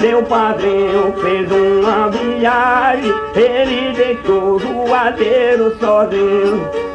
Meu 0.00 0.22
padrinho 0.22 1.14
fez 1.20 1.52
uma 1.52 2.08
viagem, 2.08 3.12
ele 3.36 3.92
deixou 3.92 4.54
o 4.54 4.58
voadeiro 4.58 5.76
sozinho. 5.78 6.89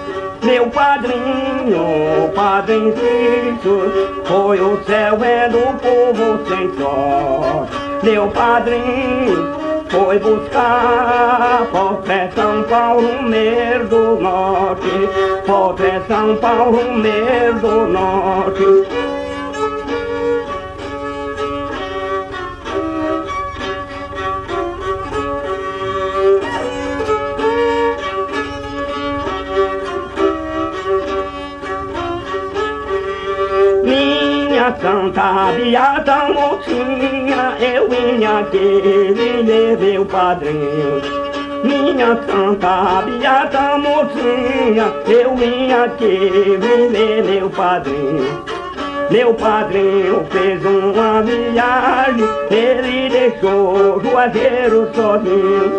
Meu 0.45 0.67
padrinho, 0.69 2.31
padrinho 2.35 2.95
foi 4.25 4.61
o 4.61 4.83
céu 4.83 5.17
vendo 5.17 5.57
o 5.57 5.73
povo 5.73 6.45
sem 6.47 6.71
sorte. 6.77 7.75
Meu 8.03 8.27
padrinho 8.27 9.55
foi 9.89 10.19
buscar 10.19 11.67
Porté 11.71 12.29
São 12.35 12.61
Paulo, 12.63 13.23
Mer 13.23 13.85
do 13.85 14.21
Norte. 14.21 15.09
Porté 15.47 15.99
São 16.07 16.35
Paulo, 16.35 16.93
Mer 16.93 17.53
do 17.53 17.87
Norte. 17.87 19.24
Santa 34.86 35.51
beata 35.57 36.29
mocinha, 36.31 37.57
eu 37.59 37.89
vim 37.89 38.23
aqui 38.23 39.13
vender 39.15 39.79
meu 39.79 40.05
padrinho. 40.05 41.01
Minha 41.63 42.15
santa 42.27 43.01
beata 43.01 43.79
mocinha, 43.79 44.93
eu 45.07 45.36
vim 45.36 45.73
aqui 45.73 46.59
vender 46.59 47.23
meu 47.23 47.49
padrinho. 47.49 48.45
Meu 49.09 49.33
padrinho 49.33 50.23
fez 50.29 50.63
uma 50.63 51.23
viagem, 51.23 52.23
ele 52.51 53.09
deixou 53.09 53.97
o 53.97 53.99
Juazeiro 54.03 54.91
sozinho. 54.93 55.71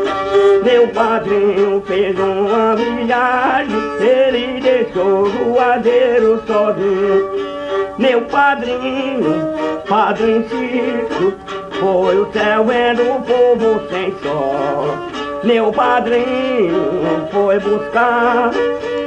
Meu 0.64 0.88
padrinho 0.88 1.80
fez 1.86 2.18
uma 2.18 2.74
viagem, 2.74 3.76
ele 4.00 4.60
deixou 4.60 5.22
o 5.22 5.54
Juazeiro 5.54 6.42
sozinho. 6.44 7.45
Meu 7.98 8.22
padrinho, 8.22 9.52
padrinho 9.88 10.46
Cício, 10.48 11.34
foi 11.80 12.18
o 12.18 12.30
céu 12.32 12.64
vendo 12.64 13.02
o 13.02 13.22
povo 13.22 13.88
sem 13.88 14.14
sol. 14.18 14.84
Meu 15.42 15.72
padrinho 15.72 17.26
foi 17.32 17.58
buscar 17.58 18.50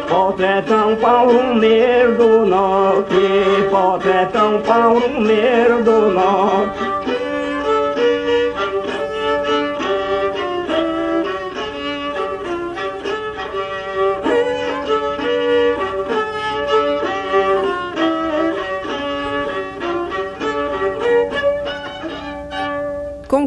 Potré 0.09 0.63
São 0.67 0.95
Paulo, 0.95 1.53
Mer 1.53 2.15
do 2.15 2.45
Norte. 2.47 3.13
Potré 3.69 4.27
São 4.33 4.59
Paulo, 4.61 5.21
Mer 5.21 5.83
do 5.83 6.11
Norte. 6.11 6.98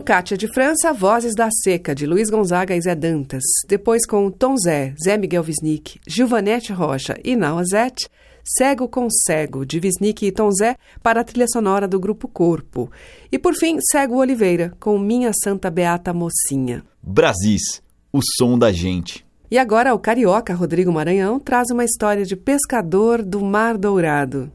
Cátia 0.03 0.36
de 0.36 0.53
França, 0.53 0.92
Vozes 0.92 1.34
da 1.34 1.48
Seca, 1.62 1.94
de 1.94 2.07
Luiz 2.07 2.28
Gonzaga 2.28 2.74
e 2.74 2.80
Zé 2.80 2.94
Dantas. 2.94 3.42
Depois 3.68 4.05
com 4.05 4.30
Tom 4.30 4.57
Zé, 4.57 4.94
Zé 5.03 5.16
Miguel 5.16 5.44
Wisnik, 5.46 6.00
Gilvanete 6.07 6.72
Rocha 6.72 7.16
e 7.24 7.36
Nauazete, 7.36 8.09
Cego 8.44 8.88
com 8.88 9.09
Cego, 9.09 9.64
de 9.64 9.78
Wisnik 9.78 10.26
e 10.26 10.32
Tom 10.32 10.50
Zé, 10.50 10.76
para 11.03 11.20
a 11.20 11.24
trilha 11.24 11.46
sonora 11.46 11.86
do 11.86 12.00
Grupo 12.00 12.26
Corpo. 12.26 12.90
E 13.30 13.38
por 13.38 13.55
fim, 13.55 13.78
Cego 13.80 14.16
Oliveira, 14.16 14.72
com 14.80 14.98
Minha 14.98 15.30
Santa 15.32 15.70
Beata 15.70 16.12
Mocinha. 16.12 16.82
Brasis, 17.00 17.80
o 18.12 18.20
som 18.36 18.59
da 18.59 18.72
gente. 18.72 19.24
E 19.50 19.59
agora 19.59 19.94
o 19.94 19.98
carioca 19.98 20.55
Rodrigo 20.55 20.90
Maranhão 20.90 21.38
traz 21.38 21.70
uma 21.70 21.84
história 21.84 22.24
de 22.24 22.34
pescador 22.34 23.22
do 23.22 23.40
Mar 23.40 23.78
Dourado. 23.78 24.50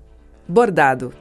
Bordado. 0.48 1.14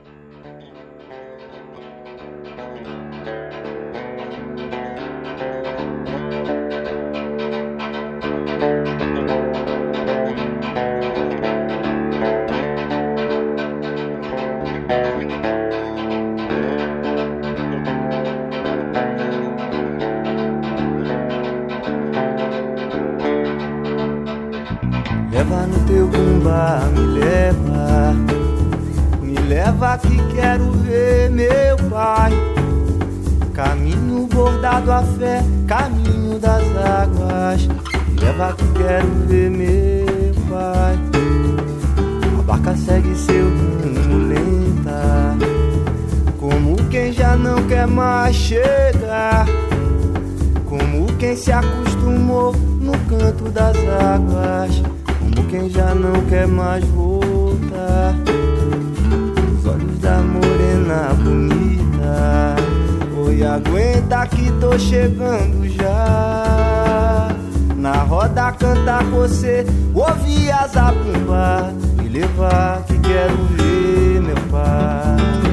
Fé, 35.18 35.42
caminho 35.66 36.38
das 36.38 36.62
águas. 36.76 37.68
Me 38.08 38.20
leva 38.20 38.52
que 38.54 38.64
quero 38.78 39.08
ver 39.26 39.50
meu 39.50 40.34
pai. 40.48 40.98
A 42.38 42.42
barca 42.42 42.76
segue 42.76 43.14
seu 43.14 43.44
rumo 43.44 44.28
lenta. 44.28 45.36
Como 46.38 46.76
quem 46.90 47.12
já 47.12 47.36
não 47.36 47.62
quer 47.66 47.86
mais 47.86 48.36
chegar. 48.36 49.46
Como 50.64 51.06
quem 51.18 51.36
se 51.36 51.50
acostumou 51.52 52.54
no 52.80 52.92
canto 53.08 53.50
das 53.50 53.76
águas, 53.76 54.82
como 55.18 55.48
quem 55.48 55.68
já 55.70 55.94
não 55.94 56.20
quer 56.26 56.46
mais 56.46 56.84
voltar. 56.88 58.14
Os 59.58 59.66
olhos 59.66 59.98
da 59.98 60.18
morena 60.18 61.14
bonita, 61.14 61.55
oi, 63.26 63.42
aguenta 63.44 64.26
que 64.26 64.50
tô 64.60 64.78
chegando 64.78 65.68
já. 65.68 67.28
Na 67.76 68.02
roda 68.02 68.52
cantar 68.52 69.04
você, 69.04 69.66
ouvir 69.94 70.50
a 70.50 70.66
zabumba, 70.66 71.72
me 72.00 72.08
levar 72.08 72.82
que 72.84 72.98
quero 72.98 73.36
ver 73.56 74.20
meu 74.22 74.36
pai. 74.50 75.45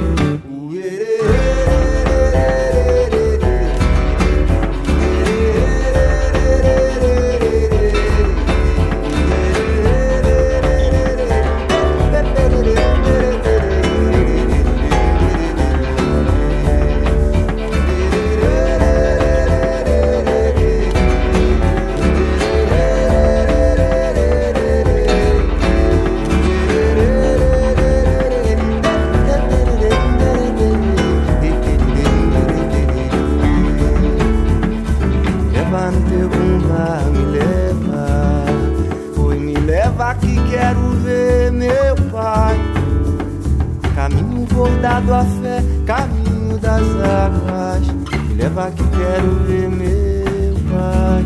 Quero 49.14 49.30
ver 49.46 49.70
meu 49.70 50.56
pai. 50.72 51.24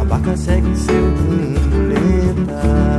A 0.00 0.04
barca 0.04 0.36
segue 0.36 0.76
seu 0.76 0.94
rumo 0.94 1.88
lenta. 1.88 2.98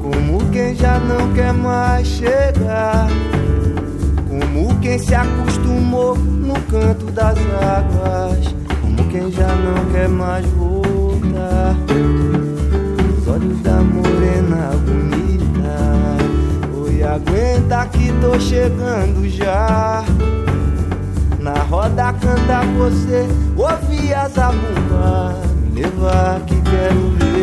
Como 0.00 0.50
quem 0.50 0.74
já 0.74 0.98
não 0.98 1.32
quer 1.34 1.52
mais 1.52 2.06
chegar. 2.06 3.08
Como 4.28 4.80
quem 4.80 4.98
se 4.98 5.14
acostumou 5.14 6.16
no 6.16 6.54
canto 6.62 7.04
das 7.12 7.36
águas. 7.38 8.54
Como 8.80 9.08
quem 9.10 9.30
já 9.30 9.48
não 9.56 9.92
quer 9.92 10.08
mais 10.08 10.46
voltar. 10.46 10.85
Você, 23.06 23.26
ouvi 23.56 24.12
a 24.12 24.28
zabumba. 24.28 25.40
Me 25.72 25.82
levar 25.82 26.40
que 26.40 26.60
quero 26.62 27.10
ver 27.10 27.35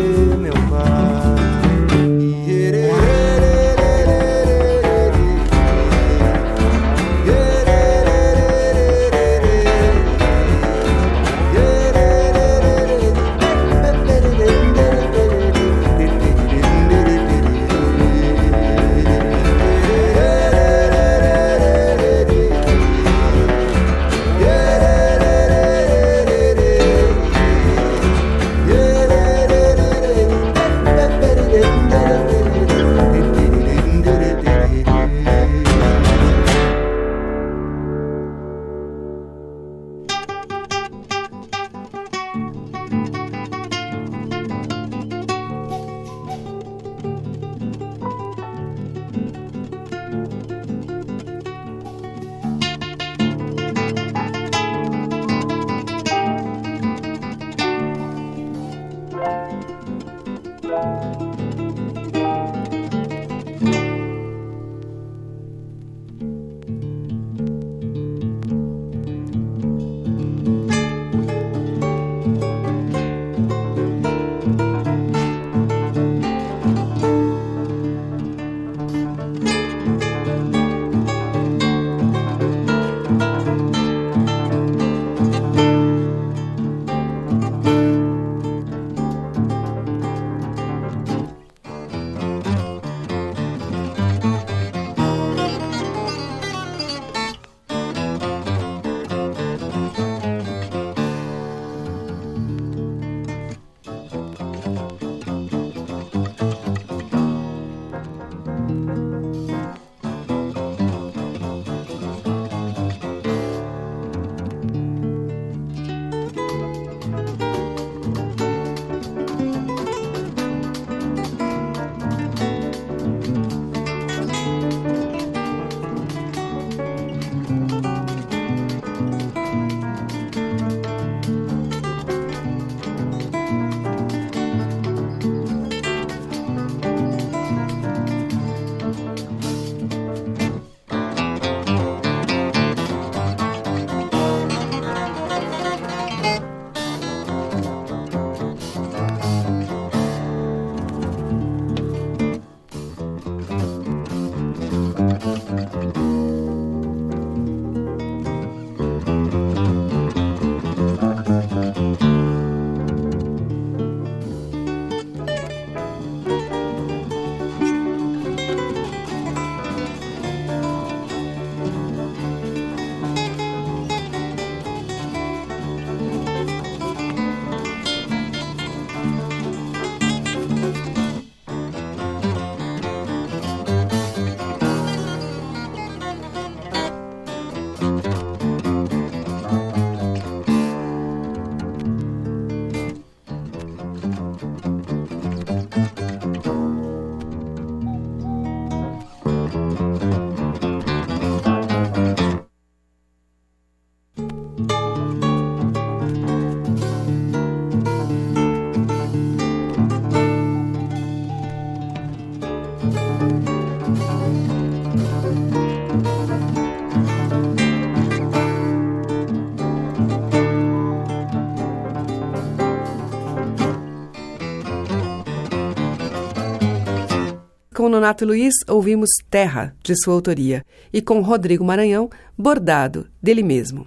Nonato 227.93 228.25
Luiz, 228.25 228.55
ouvimos 228.67 229.07
Terra, 229.29 229.75
de 229.83 229.93
sua 229.95 230.15
autoria, 230.15 230.65
e 230.91 230.99
com 230.99 231.21
Rodrigo 231.21 231.63
Maranhão, 231.63 232.09
Bordado, 232.35 233.05
dele 233.21 233.43
mesmo. 233.43 233.85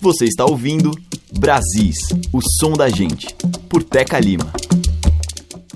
Você 0.00 0.24
está 0.24 0.46
ouvindo 0.46 0.90
Brasis, 1.38 1.98
o 2.32 2.40
som 2.58 2.72
da 2.72 2.88
gente, 2.88 3.26
por 3.68 3.82
Teca 3.82 4.18
Lima. 4.18 4.50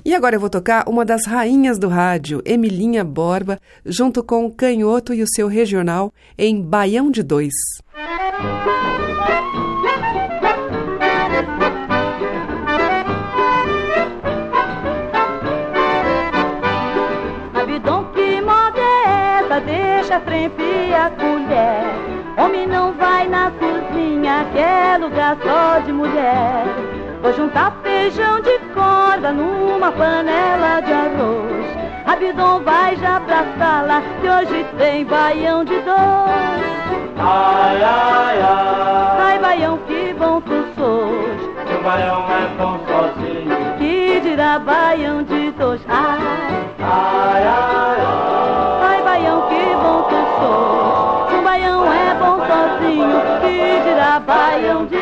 E 0.03 0.15
agora 0.15 0.35
eu 0.35 0.39
vou 0.39 0.49
tocar 0.49 0.89
uma 0.89 1.05
das 1.05 1.27
rainhas 1.27 1.77
do 1.77 1.87
rádio, 1.87 2.41
Emilinha 2.43 3.03
Borba, 3.03 3.59
junto 3.85 4.23
com 4.23 4.49
Canhoto 4.49 5.13
e 5.13 5.21
o 5.21 5.27
seu 5.27 5.47
regional 5.47 6.11
em 6.35 6.59
Baião 6.59 7.11
de 7.11 7.21
Dois. 7.21 7.53
Só 25.29 25.79
de 25.85 25.91
mulher. 25.93 26.65
Vou 27.21 27.33
juntar 27.33 27.77
feijão 27.83 28.41
de 28.41 28.57
corda 28.73 29.31
numa 29.31 29.91
panela 29.91 30.81
de 30.81 30.91
arroz. 30.91 31.61
Abidão 32.05 32.63
vai 32.63 32.95
já 32.95 33.19
pra 33.19 33.45
sala, 33.59 34.01
que 34.19 34.27
hoje 34.27 34.65
tem 34.77 35.05
baião 35.05 35.63
de 35.63 35.75
dois. 35.75 36.61
Ai, 37.19 37.83
ai, 37.83 38.41
ai. 38.41 39.17
Ai, 39.19 39.39
baião, 39.39 39.77
que 39.87 40.13
bom 40.17 40.41
tu 40.41 40.65
sôs. 40.75 41.41
Se 41.67 41.73
o 41.75 41.83
baião 41.83 42.25
é 42.31 42.47
bom 42.57 42.79
sozinho. 42.87 43.55
Que 43.77 44.19
dirá 44.21 44.57
baião 44.57 45.21
de 45.23 45.51
dois? 45.51 45.81
Ai, 45.87 46.19
ai, 46.79 47.43
ai, 47.43 47.97
ai. 47.99 48.89
Ai, 48.89 49.01
baião, 49.03 49.41
que 49.47 49.75
bom 49.75 50.01
tu. 50.09 51.29
Se 51.29 51.35
um 51.35 51.43
baião 51.43 51.85
é 51.93 52.15
bom 52.15 52.39
sozinho, 52.47 53.21
que 53.41 53.89
dirá 53.89 54.19
baião 54.19 54.85
de 54.87 55.00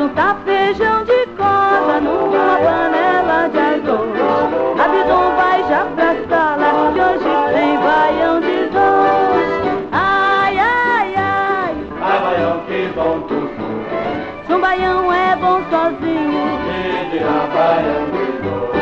juntar 0.00 0.34
feijão 0.46 1.04
de 1.04 1.26
corda 1.36 2.00
numa 2.00 2.56
panela 2.56 3.48
de 3.50 3.58
arroz. 3.58 4.80
Abidão 4.80 5.36
vai 5.36 5.62
já 5.68 5.84
pra 5.94 6.14
sala, 6.26 6.92
que 6.94 7.00
hoje 7.00 7.52
tem 7.52 7.78
baião 7.78 8.40
de 8.40 8.64
dois. 8.70 9.88
Ai, 9.92 10.58
ai, 10.58 11.14
ai, 11.16 11.76
Ai, 12.00 12.18
baião, 12.20 12.60
que 12.66 12.92
bom 12.96 13.20
tu 13.28 13.34
sou. 13.34 14.46
se 14.46 14.52
um 14.54 14.60
baião 14.60 15.12
é 15.12 15.36
bom 15.36 15.60
sozinho. 15.68 16.48
Que 16.64 17.10
dirá 17.18 17.46
baião 17.54 18.04
de 18.06 18.24
dois. 18.40 18.80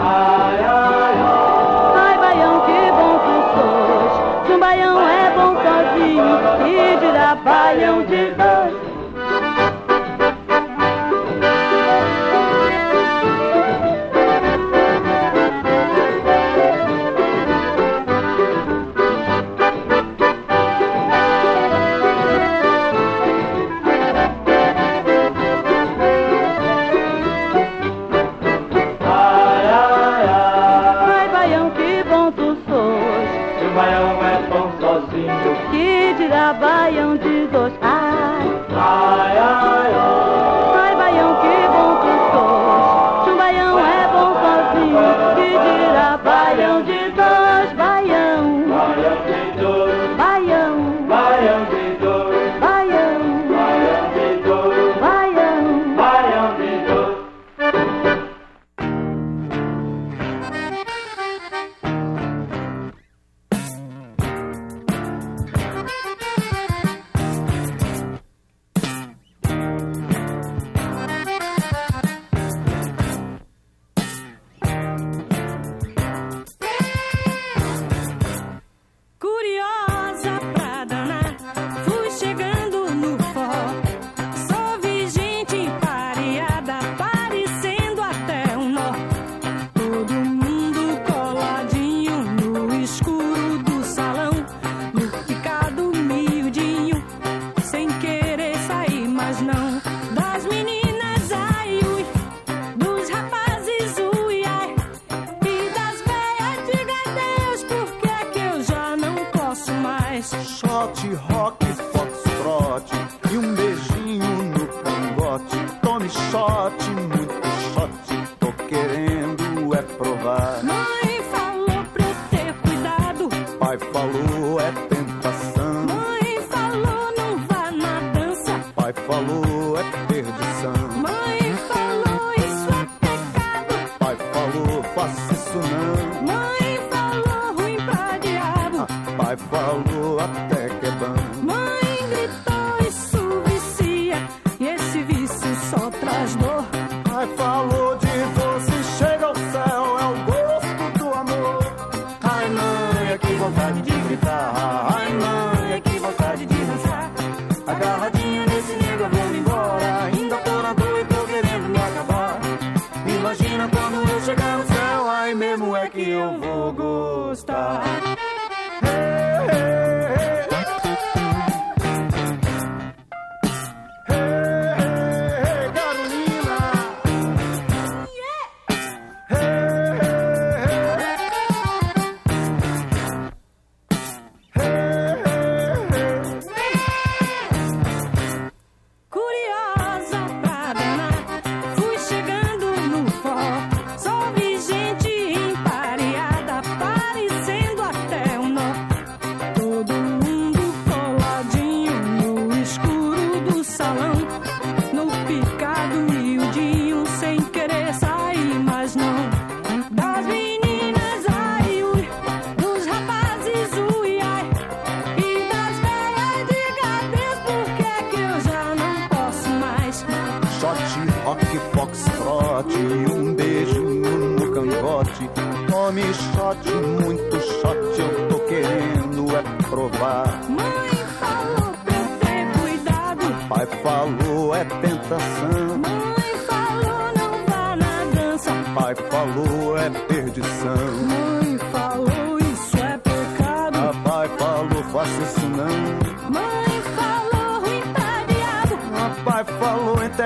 Ai, 0.00 0.64
ai, 0.64 1.14
ai. 1.14 2.04
Ai, 2.06 2.16
baião, 2.18 2.60
que 2.60 2.90
bom 2.90 3.18
tu 3.26 3.34
sôs. 3.52 4.46
Se 4.46 4.52
um 4.54 4.58
baião 4.58 4.98
é 4.98 5.30
bom 5.36 5.54
sozinho, 5.60 7.00
dirá 7.00 7.34
baião 7.34 8.02
de 8.04 8.21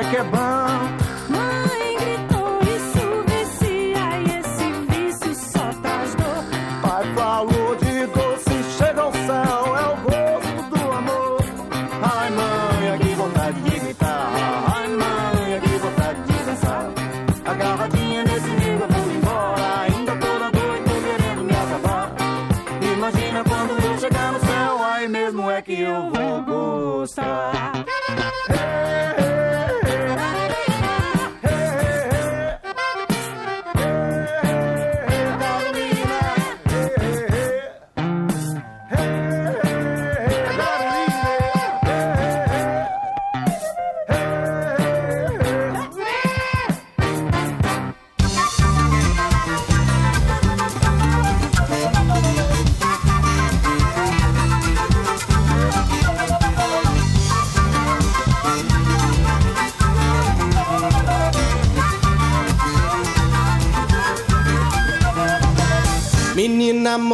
falou 0.06 0.20
até 0.20 0.45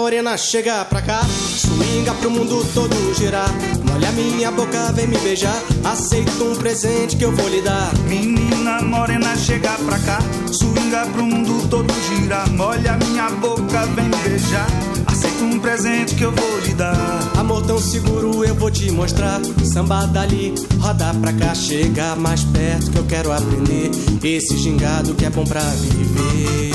morena, 0.03 0.37
chega 0.37 0.85
pra 0.85 1.01
cá. 1.01 1.21
Swinga 1.57 2.13
pro 2.15 2.29
mundo 2.29 2.67
todo 2.75 3.15
girar. 3.15 3.49
Molha 3.89 4.11
minha 4.11 4.51
boca, 4.51 4.91
vem 4.93 5.07
me 5.07 5.17
beijar. 5.19 5.57
Aceita 5.85 6.43
um 6.43 6.57
presente 6.57 7.15
que 7.17 7.25
eu 7.25 7.31
vou 7.31 7.49
lhe 7.49 7.63
dar. 7.63 7.95
Menina 8.09 8.83
morena, 8.83 9.37
chega 9.37 9.71
pra 9.87 10.01
cá. 10.01 10.19
Swinga 10.51 11.07
pro 11.07 11.25
mundo 11.25 11.69
todo 11.69 11.95
girar. 12.09 12.51
Molha 12.51 12.97
minha 12.97 13.31
boca, 13.31 13.87
vem 13.95 14.07
me 14.07 14.17
beijar. 14.29 14.67
Aceita 15.07 15.45
um 15.45 15.61
presente 15.61 16.17
que 16.17 16.25
eu 16.25 16.33
vou 16.33 16.59
lhe 16.59 16.75
dar. 16.75 17.21
Amor 17.37 17.65
tão 17.65 17.79
seguro 17.79 18.45
eu 18.45 18.57
vou 18.57 18.73
te 18.73 18.91
mostrar. 18.91 19.41
Samba 19.65 20.07
dali, 20.07 20.53
roda 20.81 21.15
pra 21.15 21.33
cá, 21.33 21.55
chega 21.55 22.17
mais 22.17 22.43
perto 22.43 22.91
que 22.91 22.99
eu 22.99 23.05
quero 23.05 23.31
aprender. 23.31 23.93
Esse 24.21 24.59
gingado 24.59 25.15
que 25.15 25.25
é 25.25 25.31
bom 25.31 25.45
pra 25.45 25.61
viver. 25.61 26.72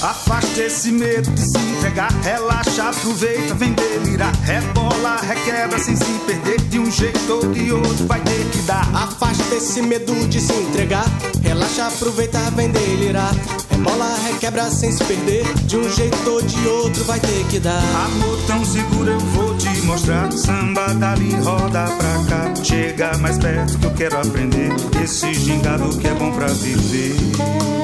Afaste 0.00 0.60
esse 0.60 0.92
medo 0.92 1.28
de 1.32 1.40
se 1.40 1.58
entregar, 1.58 2.12
relaxa, 2.22 2.88
aproveita, 2.88 3.52
vem 3.54 3.72
delirar. 3.72 4.32
Rebola, 4.44 5.16
requebra 5.20 5.76
sem 5.78 5.96
se 5.96 6.04
perder, 6.24 6.60
de 6.68 6.78
um 6.78 6.88
jeito 6.88 7.32
ou 7.32 7.50
de 7.52 7.72
outro 7.72 8.06
vai 8.06 8.20
ter 8.20 8.44
que 8.50 8.62
dar. 8.62 8.88
Afasta 8.94 9.56
esse 9.56 9.82
medo 9.82 10.14
de 10.28 10.40
se 10.40 10.52
entregar, 10.52 11.04
relaxa, 11.42 11.88
aproveita, 11.88 12.38
vem 12.54 12.70
delirar. 12.70 13.34
Rebola, 13.70 14.16
requebra 14.24 14.70
sem 14.70 14.92
se 14.92 15.02
perder, 15.02 15.44
de 15.64 15.76
um 15.76 15.90
jeito 15.90 16.30
ou 16.30 16.42
de 16.42 16.68
outro 16.68 17.04
vai 17.04 17.18
ter 17.18 17.44
que 17.50 17.58
dar. 17.58 17.82
Amor 18.06 18.38
tão 18.46 18.64
seguro 18.64 19.10
eu 19.10 19.18
vou 19.18 19.56
te 19.56 19.68
mostrar. 19.82 20.30
Samba 20.30 20.94
dali, 20.94 21.34
roda 21.42 21.84
pra 21.84 22.24
cá. 22.28 22.54
Chega 22.62 23.16
mais 23.18 23.38
perto 23.38 23.78
que 23.78 23.86
eu 23.86 23.94
quero 23.94 24.20
aprender. 24.20 24.72
Esse 25.02 25.34
gingado 25.34 25.88
que 25.98 26.06
é 26.06 26.14
bom 26.14 26.30
pra 26.32 26.46
viver. 26.46 27.77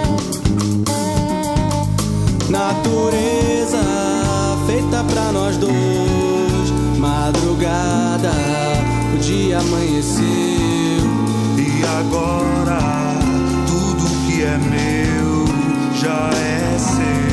Natureza 2.54 3.82
feita 4.64 5.02
pra 5.12 5.32
nós 5.32 5.56
dois. 5.56 5.74
Madrugada, 6.96 8.30
o 9.12 9.18
dia 9.18 9.58
amanheceu. 9.58 10.24
E 11.58 11.82
agora, 11.98 12.78
tudo 13.66 14.04
que 14.24 14.44
é 14.44 14.56
meu 14.56 15.44
já 15.96 16.30
é 16.30 16.78
seu. 16.78 17.23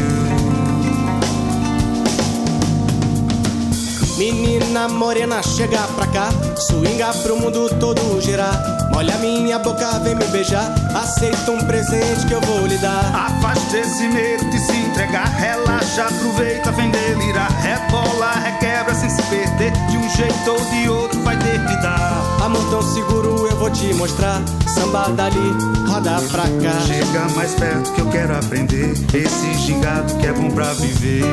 Menina 4.21 4.87
morena, 4.87 5.41
chega 5.41 5.79
pra 5.95 6.05
cá. 6.05 6.29
Swinga 6.55 7.11
pro 7.23 7.37
mundo 7.37 7.67
todo 7.79 8.21
girar. 8.21 8.53
Molha 8.93 9.17
minha 9.17 9.57
boca, 9.57 9.97
vem 10.03 10.13
me 10.13 10.23
beijar. 10.25 10.75
Aceita 10.93 11.49
um 11.49 11.57
presente 11.65 12.27
que 12.27 12.33
eu 12.35 12.41
vou 12.41 12.67
lhe 12.67 12.77
dar. 12.77 13.03
Afaste 13.15 13.77
esse 13.77 14.07
medo 14.09 14.47
de 14.51 14.59
se 14.59 14.77
entregar. 14.77 15.25
Relaxa, 15.25 16.03
aproveita, 16.03 16.71
vem 16.73 16.91
delirar. 16.91 17.49
Rebola, 17.63 18.33
requebra 18.33 18.93
sem 18.93 19.09
se 19.09 19.23
perder. 19.23 19.71
De 19.89 19.97
um 19.97 20.07
jeito 20.07 20.51
ou 20.51 20.61
de 20.69 20.87
outro 20.87 21.19
vai 21.23 21.35
ter 21.37 21.59
que 21.65 21.81
dar. 21.81 22.21
Amor 22.43 22.63
tão 22.69 22.83
seguro 22.93 23.47
eu 23.47 23.57
vou 23.57 23.71
te 23.71 23.91
mostrar. 23.95 24.39
Samba 24.67 25.09
dali, 25.09 25.51
roda 25.89 26.21
pra 26.29 26.43
cá. 26.43 26.79
Chega 26.85 27.27
mais 27.35 27.55
perto 27.55 27.91
que 27.93 28.01
eu 28.01 28.09
quero 28.11 28.37
aprender. 28.37 28.93
Esse 29.15 29.55
gingado 29.55 30.15
que 30.17 30.27
é 30.27 30.31
bom 30.31 30.51
pra 30.51 30.73
viver. 30.73 31.23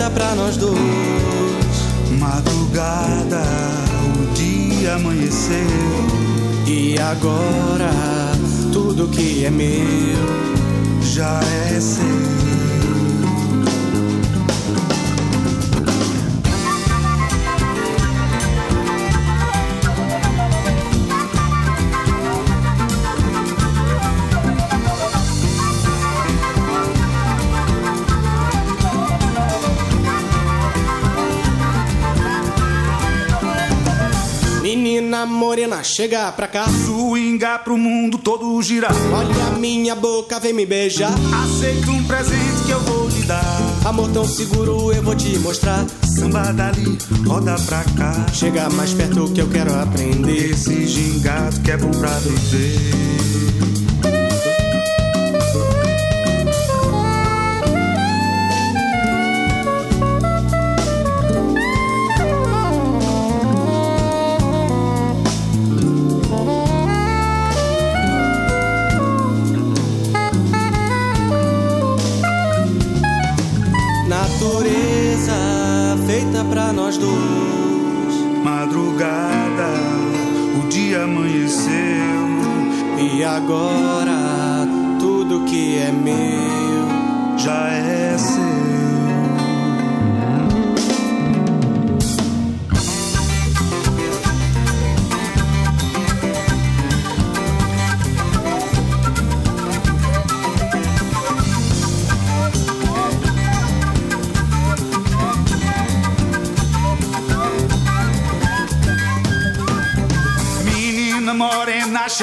Natureza 0.00 0.10
feita 0.10 0.10
pra 0.10 0.34
nós 0.34 0.56
dois. 0.56 0.80
Madrugada, 2.18 3.42
o 4.14 4.34
dia 4.34 4.94
amanheceu. 4.94 5.56
E 6.66 6.98
agora, 6.98 7.90
tudo 8.72 9.08
que 9.08 9.44
é 9.44 9.50
meu 9.50 9.68
já 11.02 11.40
é 11.74 11.80
seu. 11.80 12.49
Morena, 35.80 35.84
chega 35.84 36.32
pra 36.32 36.46
cá. 36.46 36.66
Swinga 36.68 37.58
pro 37.58 37.76
mundo 37.76 38.18
todo 38.18 38.60
girar. 38.62 38.92
Olha 39.12 39.58
minha 39.58 39.94
boca, 39.94 40.38
vem 40.38 40.52
me 40.52 40.66
beijar. 40.66 41.12
Aceita 41.42 41.90
um 41.90 42.04
presente 42.04 42.64
que 42.66 42.70
eu 42.70 42.80
vou 42.80 43.08
lhe 43.08 43.22
dar. 43.22 43.42
Amor 43.84 44.10
tão 44.10 44.26
seguro 44.26 44.92
eu 44.92 45.02
vou 45.02 45.14
te 45.14 45.38
mostrar. 45.38 45.84
Samba 46.02 46.52
dali, 46.52 46.98
roda 47.26 47.56
pra 47.66 47.84
cá. 47.96 48.26
Chega 48.32 48.68
mais 48.70 48.92
perto 48.92 49.30
que 49.32 49.40
eu 49.40 49.48
quero 49.48 49.74
aprender. 49.74 50.50
Esse 50.50 50.86
gingado 50.86 51.60
que 51.60 51.70
é 51.70 51.76
bom 51.76 51.90
pra 51.90 52.10
viver. 52.18 53.69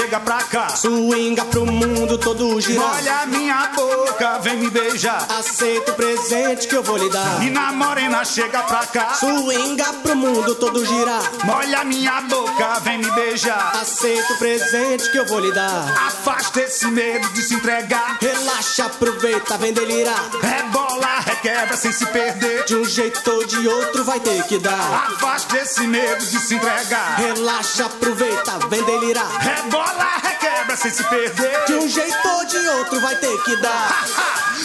Chega 0.07 0.19
pra 0.21 0.37
cá. 0.37 0.69
Swinga 0.69 1.43
pro 1.45 1.65
mundo 1.65 2.17
todo 2.17 2.61
girar. 2.61 2.95
Olha 2.95 3.25
minha 3.25 3.67
boca, 3.75 4.39
vem 4.39 4.55
me 4.55 4.69
beijar. 4.69 5.27
Aceita 5.37 5.91
o 5.91 5.95
presente 5.95 6.65
que 6.67 6.75
eu 6.75 6.83
vou 6.83 6.95
lhe 6.97 7.09
dar. 7.09 7.39
Menina 7.39 7.73
morena, 7.73 8.23
chega 8.23 8.63
pra 8.63 8.85
cá. 8.85 9.15
Swinga 9.15 9.85
pro 10.01 10.15
mundo 10.15 10.55
todo 10.55 10.85
girar. 10.85 11.21
Olha 11.45 11.83
minha 11.83 12.21
boca, 12.21 12.79
vem 12.83 12.99
me 12.99 13.11
beijar. 13.11 13.73
Aceita 13.81 14.33
o 14.33 14.37
presente 14.37 15.11
que 15.11 15.17
eu 15.17 15.25
vou 15.25 15.41
lhe 15.41 15.51
dar. 15.51 15.91
Afasta 16.07 16.61
esse 16.61 16.87
medo 16.87 17.27
de 17.29 17.41
se 17.41 17.55
entregar. 17.55 18.17
Relaxa, 18.21 18.85
aproveita, 18.85 19.57
vem 19.57 19.73
delirar. 19.73 20.29
Rebola, 20.41 21.19
requebra 21.25 21.75
sem 21.75 21.91
se 21.91 22.05
perder. 22.05 22.63
De 22.63 22.77
um 22.77 22.85
jeito 22.85 23.29
ou 23.29 23.45
de 23.45 23.67
outro 23.67 24.05
vai 24.05 24.21
ter 24.21 24.41
que 24.43 24.57
dar. 24.57 25.11
Afasta 25.11 25.57
esse 25.57 25.85
medo 25.85 26.25
de 26.25 26.39
se 26.39 26.55
entregar. 26.55 27.17
Relaxa, 27.17 27.87
aproveita, 27.87 28.57
vem 28.69 28.81
delirar. 28.83 29.29
Rebola, 29.39 29.96
requebra 30.03 30.75
sem 30.75 30.91
se 30.91 31.03
perder. 31.03 31.65
De 31.65 31.73
um 31.73 31.87
jeito 31.87 32.27
ou 32.27 32.45
de 32.45 32.57
outro 32.69 32.99
vai 33.01 33.15
ter 33.15 33.43
que 33.43 33.55
dar. 33.61 34.05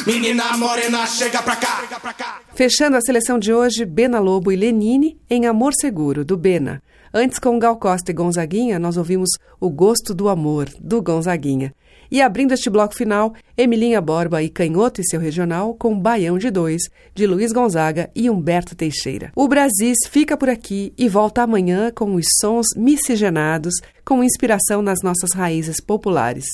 Menina 0.06 0.56
morena, 0.56 1.06
chega 1.06 1.42
pra 1.42 1.56
cá. 1.56 2.40
Fechando 2.54 2.96
a 2.96 3.00
seleção 3.00 3.38
de 3.38 3.52
hoje, 3.52 3.84
Bena 3.84 4.18
Lobo 4.18 4.50
e 4.50 4.56
Lenine 4.56 5.20
em 5.28 5.46
Amor 5.46 5.72
Seguro, 5.74 6.24
do 6.24 6.36
Bena. 6.36 6.82
Antes, 7.14 7.38
com 7.38 7.58
Gal 7.58 7.76
Costa 7.76 8.10
e 8.10 8.14
Gonzaguinha, 8.14 8.78
nós 8.78 8.96
ouvimos 8.96 9.28
O 9.60 9.68
Gosto 9.68 10.14
do 10.14 10.28
Amor, 10.28 10.68
do 10.80 11.02
Gonzaguinha. 11.02 11.74
E 12.12 12.20
abrindo 12.20 12.52
este 12.52 12.68
bloco 12.68 12.94
final, 12.94 13.32
Emilinha 13.56 13.98
Borba 13.98 14.42
e 14.42 14.50
Canhoto 14.50 15.00
e 15.00 15.04
seu 15.04 15.18
regional 15.18 15.74
com 15.74 15.98
Baião 15.98 16.36
de 16.36 16.50
Dois, 16.50 16.82
de 17.14 17.26
Luiz 17.26 17.52
Gonzaga 17.52 18.10
e 18.14 18.28
Humberto 18.28 18.76
Teixeira. 18.76 19.32
O 19.34 19.48
Brasis 19.48 19.96
fica 20.10 20.36
por 20.36 20.50
aqui 20.50 20.92
e 20.98 21.08
volta 21.08 21.40
amanhã 21.40 21.90
com 21.90 22.14
os 22.14 22.26
sons 22.38 22.66
miscigenados, 22.76 23.76
com 24.04 24.22
inspiração 24.22 24.82
nas 24.82 24.98
nossas 25.02 25.32
raízes 25.32 25.80
populares. 25.80 26.44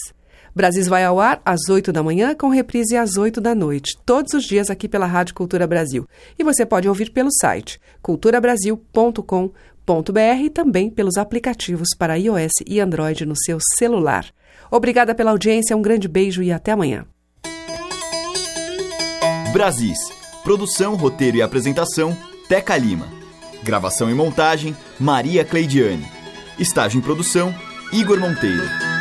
Brasis 0.54 0.86
vai 0.86 1.04
ao 1.04 1.18
ar 1.18 1.42
às 1.44 1.68
8 1.68 1.92
da 1.92 2.04
manhã, 2.04 2.36
com 2.36 2.50
reprise 2.50 2.96
às 2.96 3.16
8 3.16 3.40
da 3.40 3.52
noite, 3.52 3.98
todos 4.06 4.34
os 4.34 4.44
dias 4.44 4.70
aqui 4.70 4.88
pela 4.88 5.06
Rádio 5.06 5.34
Cultura 5.34 5.66
Brasil. 5.66 6.06
E 6.38 6.44
você 6.44 6.64
pode 6.64 6.88
ouvir 6.88 7.10
pelo 7.10 7.32
site 7.32 7.80
culturabrasil.com.br 8.00 9.50
e 10.40 10.50
também 10.50 10.88
pelos 10.88 11.16
aplicativos 11.16 11.88
para 11.98 12.14
iOS 12.14 12.52
e 12.64 12.78
Android 12.78 13.26
no 13.26 13.34
seu 13.36 13.58
celular. 13.76 14.24
Obrigada 14.70 15.14
pela 15.14 15.30
audiência, 15.30 15.76
um 15.76 15.82
grande 15.82 16.08
beijo 16.08 16.42
e 16.42 16.52
até 16.52 16.72
amanhã. 16.72 17.04
Brasis. 19.52 19.98
Produção, 20.44 20.94
roteiro 20.94 21.36
e 21.36 21.42
apresentação, 21.42 22.16
Teca 22.48 22.76
Lima. 22.76 23.08
Gravação 23.62 24.10
e 24.10 24.14
montagem, 24.14 24.76
Maria 24.98 25.44
Cleidiane. 25.44 26.06
Estágio 26.58 26.98
em 26.98 27.02
produção, 27.02 27.54
Igor 27.92 28.18
Monteiro. 28.18 28.97